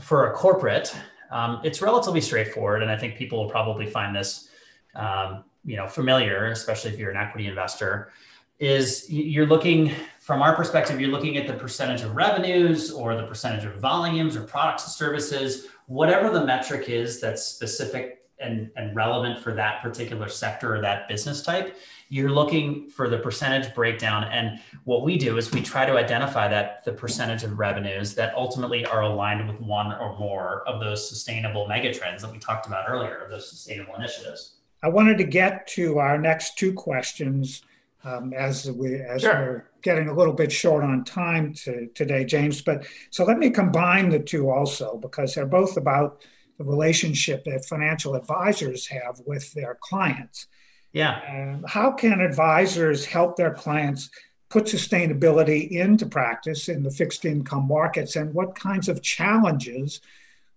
for 0.00 0.32
a 0.32 0.34
corporate. 0.34 0.92
Um, 1.30 1.60
it's 1.62 1.80
relatively 1.80 2.20
straightforward, 2.20 2.82
and 2.82 2.90
I 2.90 2.96
think 2.96 3.14
people 3.14 3.38
will 3.40 3.50
probably 3.50 3.86
find 3.86 4.16
this 4.16 4.48
um, 4.96 5.44
you 5.64 5.76
know 5.76 5.86
familiar, 5.86 6.46
especially 6.46 6.90
if 6.90 6.98
you're 6.98 7.12
an 7.12 7.16
equity 7.16 7.46
investor, 7.46 8.10
is 8.58 9.06
you're 9.10 9.46
looking 9.46 9.92
from 10.24 10.40
our 10.40 10.56
perspective, 10.56 10.98
you're 10.98 11.10
looking 11.10 11.36
at 11.36 11.46
the 11.46 11.52
percentage 11.52 12.00
of 12.00 12.16
revenues 12.16 12.90
or 12.90 13.14
the 13.14 13.26
percentage 13.26 13.66
of 13.66 13.74
volumes 13.78 14.36
or 14.36 14.40
products 14.40 14.84
and 14.84 14.92
services, 14.92 15.66
whatever 15.86 16.30
the 16.30 16.46
metric 16.46 16.88
is 16.88 17.20
that's 17.20 17.44
specific 17.44 18.22
and, 18.40 18.70
and 18.76 18.96
relevant 18.96 19.38
for 19.38 19.52
that 19.52 19.82
particular 19.82 20.30
sector 20.30 20.74
or 20.74 20.80
that 20.80 21.08
business 21.08 21.42
type, 21.42 21.76
you're 22.08 22.30
looking 22.30 22.88
for 22.88 23.10
the 23.10 23.18
percentage 23.18 23.74
breakdown. 23.74 24.24
And 24.24 24.60
what 24.84 25.04
we 25.04 25.18
do 25.18 25.36
is 25.36 25.52
we 25.52 25.60
try 25.60 25.84
to 25.84 25.92
identify 25.98 26.48
that 26.48 26.86
the 26.86 26.92
percentage 26.92 27.42
of 27.42 27.58
revenues 27.58 28.14
that 28.14 28.34
ultimately 28.34 28.86
are 28.86 29.02
aligned 29.02 29.46
with 29.46 29.60
one 29.60 29.92
or 29.92 30.18
more 30.18 30.66
of 30.66 30.80
those 30.80 31.06
sustainable 31.06 31.68
megatrends 31.68 32.22
that 32.22 32.32
we 32.32 32.38
talked 32.38 32.66
about 32.66 32.86
earlier, 32.88 33.26
those 33.28 33.50
sustainable 33.50 33.94
initiatives. 33.94 34.54
I 34.82 34.88
wanted 34.88 35.18
to 35.18 35.24
get 35.24 35.66
to 35.74 35.98
our 35.98 36.16
next 36.16 36.56
two 36.56 36.72
questions 36.72 37.62
um, 38.04 38.32
as 38.32 38.70
we 38.70 39.00
as 39.00 39.22
sure. 39.22 39.32
we're 39.32 39.64
getting 39.82 40.08
a 40.08 40.14
little 40.14 40.32
bit 40.32 40.52
short 40.52 40.84
on 40.84 41.04
time 41.04 41.54
to, 41.54 41.88
today, 41.94 42.24
James. 42.24 42.62
But 42.62 42.86
so 43.10 43.24
let 43.24 43.38
me 43.38 43.50
combine 43.50 44.10
the 44.10 44.18
two 44.18 44.50
also 44.50 44.96
because 44.96 45.34
they're 45.34 45.46
both 45.46 45.76
about 45.76 46.22
the 46.58 46.64
relationship 46.64 47.44
that 47.44 47.64
financial 47.64 48.14
advisors 48.14 48.86
have 48.86 49.20
with 49.26 49.52
their 49.54 49.76
clients. 49.80 50.46
Yeah. 50.92 51.58
How 51.66 51.90
can 51.90 52.20
advisors 52.20 53.04
help 53.04 53.36
their 53.36 53.52
clients 53.52 54.10
put 54.48 54.66
sustainability 54.66 55.68
into 55.70 56.06
practice 56.06 56.68
in 56.68 56.84
the 56.84 56.90
fixed 56.90 57.24
income 57.24 57.66
markets, 57.66 58.14
and 58.14 58.32
what 58.32 58.54
kinds 58.54 58.88
of 58.88 59.02
challenges 59.02 60.00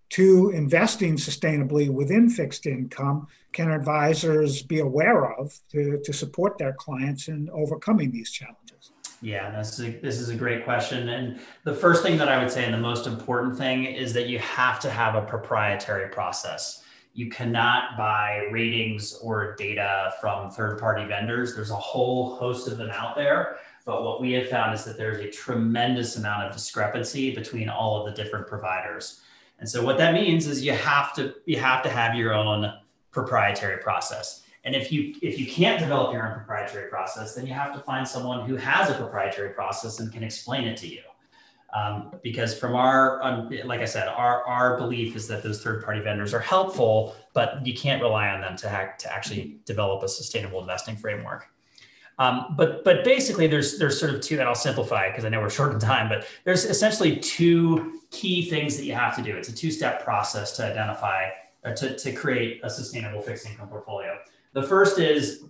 to 0.09 0.51
investing 0.51 1.17
sustainably 1.17 1.89
within 1.89 2.29
fixed 2.29 2.65
income 2.65 3.27
can 3.51 3.71
advisors 3.71 4.61
be 4.61 4.79
aware 4.79 5.33
of 5.33 5.57
to, 5.71 5.99
to 6.03 6.13
support 6.13 6.57
their 6.57 6.73
clients 6.73 7.27
in 7.27 7.49
overcoming 7.51 8.11
these 8.11 8.31
challenges? 8.31 8.91
Yeah, 9.21 9.49
this 9.57 9.79
is, 9.79 9.85
a, 9.85 9.91
this 9.99 10.19
is 10.19 10.29
a 10.29 10.35
great 10.35 10.63
question. 10.63 11.09
And 11.09 11.39
the 11.63 11.73
first 11.73 12.03
thing 12.03 12.17
that 12.19 12.29
I 12.29 12.37
would 12.39 12.51
say, 12.51 12.65
and 12.65 12.73
the 12.73 12.77
most 12.77 13.07
important 13.07 13.57
thing, 13.57 13.85
is 13.85 14.13
that 14.13 14.27
you 14.27 14.37
have 14.39 14.79
to 14.81 14.91
have 14.91 15.15
a 15.15 15.21
proprietary 15.21 16.09
process. 16.09 16.83
You 17.13 17.29
cannot 17.31 17.97
buy 17.97 18.47
ratings 18.51 19.15
or 19.15 19.55
data 19.55 20.13
from 20.21 20.51
third 20.51 20.77
party 20.77 21.03
vendors. 21.05 21.55
There's 21.55 21.71
a 21.71 21.75
whole 21.75 22.35
host 22.35 22.67
of 22.67 22.77
them 22.77 22.91
out 22.91 23.15
there. 23.15 23.57
But 23.85 24.03
what 24.03 24.21
we 24.21 24.33
have 24.33 24.49
found 24.49 24.75
is 24.75 24.83
that 24.83 24.97
there's 24.97 25.19
a 25.19 25.31
tremendous 25.31 26.17
amount 26.17 26.43
of 26.43 26.53
discrepancy 26.53 27.33
between 27.33 27.69
all 27.69 27.99
of 27.99 28.05
the 28.05 28.21
different 28.21 28.45
providers. 28.45 29.21
And 29.59 29.67
so 29.67 29.83
what 29.83 29.97
that 29.97 30.13
means 30.13 30.47
is 30.47 30.63
you 30.63 30.73
have 30.73 31.13
to 31.15 31.35
you 31.45 31.59
have 31.59 31.83
to 31.83 31.89
have 31.89 32.15
your 32.15 32.33
own 32.33 32.71
proprietary 33.11 33.81
process. 33.81 34.43
And 34.63 34.75
if 34.75 34.91
you 34.91 35.15
if 35.21 35.39
you 35.39 35.47
can't 35.47 35.79
develop 35.79 36.13
your 36.13 36.27
own 36.27 36.33
proprietary 36.33 36.89
process, 36.89 37.33
then 37.35 37.47
you 37.47 37.53
have 37.53 37.73
to 37.73 37.79
find 37.79 38.07
someone 38.07 38.47
who 38.47 38.55
has 38.55 38.89
a 38.89 38.93
proprietary 38.93 39.49
process 39.49 39.99
and 39.99 40.11
can 40.11 40.23
explain 40.23 40.65
it 40.65 40.77
to 40.77 40.87
you. 40.87 41.01
Um, 41.75 42.15
because 42.23 42.57
from 42.57 42.75
our, 42.75 43.21
um, 43.21 43.49
like 43.65 43.81
I 43.81 43.85
said, 43.85 44.07
our 44.07 44.43
our 44.45 44.77
belief 44.77 45.15
is 45.15 45.27
that 45.27 45.43
those 45.43 45.61
third 45.61 45.83
party 45.83 45.99
vendors 45.99 46.33
are 46.33 46.39
helpful, 46.39 47.15
but 47.33 47.65
you 47.65 47.73
can't 47.73 48.01
rely 48.01 48.29
on 48.29 48.41
them 48.41 48.55
to 48.57 48.69
hack, 48.69 48.97
to 48.99 49.13
actually 49.13 49.57
develop 49.65 50.01
a 50.03 50.07
sustainable 50.07 50.61
investing 50.61 50.95
framework. 50.95 51.47
Um, 52.19 52.55
but 52.57 52.83
but 52.83 53.03
basically, 53.03 53.47
there's 53.47 53.77
there's 53.77 53.99
sort 53.99 54.13
of 54.13 54.21
two, 54.21 54.39
and 54.39 54.47
I'll 54.47 54.55
simplify 54.55 55.09
because 55.09 55.25
I 55.25 55.29
know 55.29 55.39
we're 55.39 55.49
short 55.59 55.73
on 55.73 55.79
time. 55.79 56.09
But 56.09 56.27
there's 56.43 56.65
essentially 56.65 57.17
two 57.17 58.01
key 58.11 58.49
things 58.49 58.77
that 58.77 58.85
you 58.85 58.93
have 58.93 59.15
to 59.17 59.21
do. 59.21 59.35
It's 59.35 59.49
a 59.49 59.55
two 59.55 59.71
step 59.71 60.03
process 60.03 60.55
to 60.57 60.65
identify 60.65 61.29
or 61.63 61.73
to 61.73 61.95
to 61.95 62.11
create 62.11 62.61
a 62.63 62.69
sustainable 62.69 63.21
fixed 63.21 63.47
income 63.47 63.69
portfolio. 63.69 64.17
The 64.53 64.63
first 64.63 64.99
is 64.99 65.43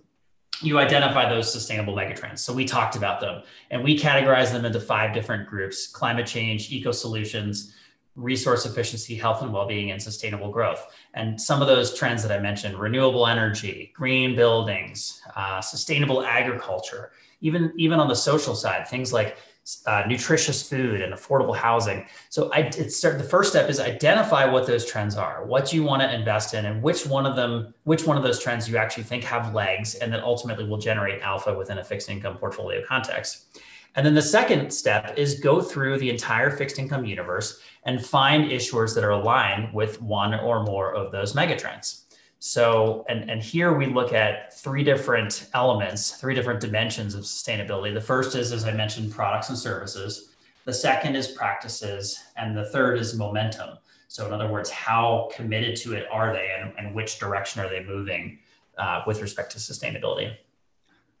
you 0.60 0.78
identify 0.78 1.28
those 1.28 1.50
sustainable 1.52 1.94
megatrends. 1.94 2.40
So 2.40 2.52
we 2.52 2.64
talked 2.64 2.96
about 2.96 3.20
them, 3.20 3.42
and 3.70 3.82
we 3.82 3.96
categorize 3.96 4.50
them 4.50 4.64
into 4.64 4.80
five 4.80 5.14
different 5.14 5.48
groups: 5.48 5.86
climate 5.86 6.26
change, 6.26 6.70
eco 6.70 6.92
solutions, 6.92 7.74
resource 8.18 8.66
efficiency, 8.66 9.14
health 9.14 9.42
and 9.42 9.52
well-being, 9.52 9.92
and 9.92 10.02
sustainable 10.02 10.50
growth. 10.50 10.84
And 11.14 11.40
some 11.40 11.62
of 11.62 11.68
those 11.68 11.96
trends 11.96 12.22
that 12.22 12.32
I 12.32 12.40
mentioned: 12.40 12.78
renewable 12.78 13.26
energy, 13.26 13.92
green 13.94 14.36
buildings, 14.36 15.22
uh, 15.36 15.60
sustainable 15.60 16.22
agriculture, 16.22 17.12
even 17.40 17.72
even 17.76 18.00
on 18.00 18.08
the 18.08 18.16
social 18.16 18.54
side, 18.54 18.86
things 18.88 19.12
like 19.12 19.38
uh, 19.86 20.02
nutritious 20.08 20.66
food 20.66 21.02
and 21.02 21.12
affordable 21.12 21.54
housing. 21.54 22.06
So 22.30 22.50
I 22.52 22.70
start 22.70 23.18
the 23.18 23.24
first 23.24 23.50
step 23.50 23.68
is 23.68 23.80
identify 23.80 24.46
what 24.46 24.66
those 24.66 24.86
trends 24.86 25.16
are, 25.16 25.44
what 25.44 25.72
you 25.72 25.82
want 25.84 26.02
to 26.02 26.12
invest 26.12 26.54
in, 26.54 26.64
and 26.66 26.82
which 26.82 27.06
one 27.06 27.26
of 27.26 27.36
them, 27.36 27.74
which 27.84 28.06
one 28.06 28.16
of 28.16 28.22
those 28.22 28.40
trends 28.40 28.68
you 28.68 28.76
actually 28.78 29.04
think 29.04 29.24
have 29.24 29.54
legs, 29.54 29.94
and 29.96 30.12
that 30.12 30.22
ultimately 30.22 30.64
will 30.64 30.78
generate 30.78 31.20
alpha 31.22 31.54
within 31.54 31.78
a 31.78 31.84
fixed 31.84 32.08
income 32.08 32.36
portfolio 32.38 32.82
context. 32.84 33.60
And 33.96 34.06
then 34.06 34.14
the 34.14 34.22
second 34.22 34.70
step 34.70 35.14
is 35.16 35.40
go 35.40 35.60
through 35.60 35.98
the 35.98 36.10
entire 36.10 36.50
fixed 36.50 36.78
income 36.78 37.04
universe 37.04 37.60
and 37.84 38.04
find 38.04 38.50
issuers 38.50 38.94
that 38.94 39.04
are 39.04 39.10
aligned 39.10 39.72
with 39.74 40.00
one 40.00 40.34
or 40.34 40.62
more 40.62 40.94
of 40.94 41.10
those 41.10 41.32
megatrends. 41.32 42.02
So, 42.40 43.04
and, 43.08 43.28
and 43.28 43.42
here 43.42 43.76
we 43.76 43.86
look 43.86 44.12
at 44.12 44.56
three 44.56 44.84
different 44.84 45.48
elements, 45.54 46.12
three 46.12 46.34
different 46.34 46.60
dimensions 46.60 47.14
of 47.14 47.24
sustainability. 47.24 47.92
The 47.92 48.00
first 48.00 48.36
is, 48.36 48.52
as 48.52 48.64
I 48.64 48.72
mentioned, 48.72 49.10
products 49.10 49.48
and 49.48 49.58
services. 49.58 50.34
The 50.64 50.72
second 50.72 51.16
is 51.16 51.28
practices. 51.28 52.22
And 52.36 52.56
the 52.56 52.66
third 52.66 52.98
is 52.98 53.16
momentum. 53.16 53.78
So, 54.06 54.26
in 54.26 54.32
other 54.32 54.48
words, 54.48 54.70
how 54.70 55.28
committed 55.34 55.76
to 55.76 55.94
it 55.94 56.06
are 56.10 56.32
they 56.32 56.50
and, 56.60 56.72
and 56.78 56.94
which 56.94 57.18
direction 57.18 57.62
are 57.62 57.68
they 57.68 57.82
moving 57.82 58.38
uh, 58.78 59.02
with 59.06 59.20
respect 59.20 59.52
to 59.52 59.58
sustainability? 59.58 60.36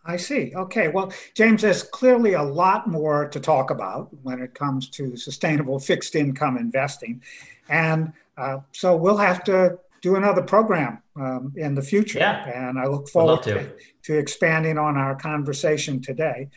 I 0.08 0.16
see. 0.16 0.54
Okay. 0.56 0.88
Well, 0.88 1.12
James, 1.34 1.60
there's 1.60 1.82
clearly 1.82 2.32
a 2.32 2.42
lot 2.42 2.88
more 2.88 3.28
to 3.28 3.38
talk 3.38 3.70
about 3.70 4.08
when 4.22 4.40
it 4.40 4.54
comes 4.54 4.88
to 4.90 5.16
sustainable 5.16 5.78
fixed 5.78 6.14
income 6.16 6.56
investing. 6.56 7.22
And 7.68 8.14
uh, 8.38 8.60
so 8.72 8.96
we'll 8.96 9.18
have 9.18 9.44
to 9.44 9.78
do 10.00 10.16
another 10.16 10.42
program 10.42 11.02
um, 11.16 11.52
in 11.56 11.74
the 11.74 11.82
future. 11.82 12.20
Yeah. 12.20 12.48
And 12.48 12.78
I 12.78 12.86
look 12.86 13.08
forward 13.08 13.42
to. 13.42 13.54
To, 13.54 13.72
to 14.04 14.18
expanding 14.18 14.78
on 14.78 14.96
our 14.96 15.14
conversation 15.14 16.00
today. 16.00 16.48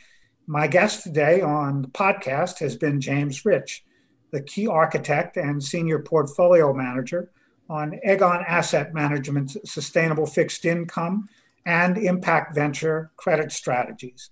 My 0.48 0.68
guest 0.68 1.04
today 1.04 1.42
on 1.42 1.82
the 1.82 1.88
podcast 1.90 2.60
has 2.60 2.78
been 2.78 3.02
James 3.02 3.44
Rich, 3.44 3.84
the 4.32 4.42
key 4.42 4.68
architect 4.68 5.36
and 5.36 5.62
senior 5.62 6.00
portfolio 6.00 6.74
manager 6.74 7.30
on 7.70 8.00
Aegon 8.08 8.46
Asset 8.48 8.94
Management's 8.94 9.58
sustainable 9.66 10.26
fixed 10.26 10.64
income 10.64 11.28
and 11.66 11.98
impact 11.98 12.56
venture 12.56 13.12
credit 13.18 13.52
strategies. 13.52 14.30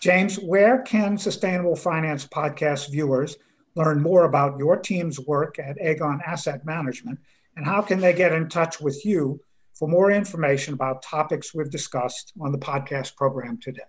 James, 0.00 0.36
where 0.36 0.82
can 0.82 1.16
Sustainable 1.16 1.76
Finance 1.76 2.26
Podcast 2.26 2.90
viewers 2.90 3.36
learn 3.74 4.00
more 4.00 4.24
about 4.24 4.58
your 4.58 4.76
team's 4.76 5.18
work 5.18 5.58
at 5.58 5.78
Aegon 5.78 6.20
Asset 6.26 6.64
Management 6.64 7.18
and 7.56 7.64
how 7.64 7.80
can 7.80 8.00
they 8.00 8.12
get 8.12 8.32
in 8.32 8.48
touch 8.48 8.80
with 8.80 9.04
you 9.04 9.40
for 9.74 9.88
more 9.88 10.10
information 10.10 10.74
about 10.74 11.02
topics 11.02 11.54
we've 11.54 11.70
discussed 11.70 12.32
on 12.40 12.52
the 12.52 12.58
podcast 12.58 13.16
program 13.16 13.58
today? 13.58 13.82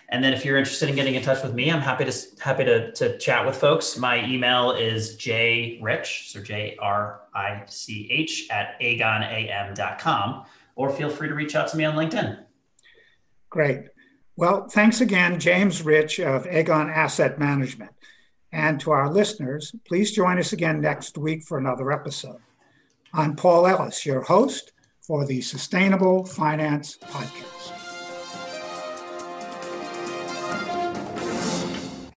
And 0.08 0.24
then 0.24 0.32
if 0.32 0.42
you're 0.42 0.56
interested 0.56 0.88
in 0.88 0.94
getting 0.94 1.16
in 1.16 1.22
touch 1.22 1.42
with 1.42 1.52
me, 1.52 1.70
I'm 1.70 1.82
happy 1.82 2.06
to 2.06 2.16
happy 2.38 2.64
to, 2.64 2.92
to 2.92 3.18
chat 3.18 3.44
with 3.44 3.56
folks. 3.56 3.98
My 3.98 4.26
email 4.26 4.72
is 4.72 5.16
jrich, 5.16 6.30
so 6.30 6.42
J 6.42 6.78
R 6.80 7.20
I 7.34 7.62
C 7.66 8.08
H 8.10 8.48
at 8.50 8.80
aegonam.com, 8.80 10.46
or 10.76 10.88
feel 10.90 11.10
free 11.10 11.28
to 11.28 11.34
reach 11.34 11.54
out 11.54 11.68
to 11.68 11.76
me 11.76 11.84
on 11.84 11.94
LinkedIn. 11.94 12.46
Great. 13.50 13.86
Well, 14.36 14.68
thanks 14.68 15.00
again, 15.00 15.38
James 15.40 15.82
Rich 15.82 16.20
of 16.20 16.44
Aegon 16.44 16.88
Asset 16.88 17.38
Management. 17.38 17.90
And 18.52 18.80
to 18.80 18.90
our 18.92 19.10
listeners, 19.12 19.74
please 19.86 20.12
join 20.12 20.38
us 20.38 20.52
again 20.52 20.80
next 20.80 21.18
week 21.18 21.42
for 21.42 21.58
another 21.58 21.92
episode. 21.92 22.40
I'm 23.12 23.36
Paul 23.36 23.66
Ellis, 23.66 24.06
your 24.06 24.22
host 24.22 24.72
for 25.00 25.26
the 25.26 25.40
Sustainable 25.40 26.24
Finance 26.24 26.96
Podcast. 26.98 27.79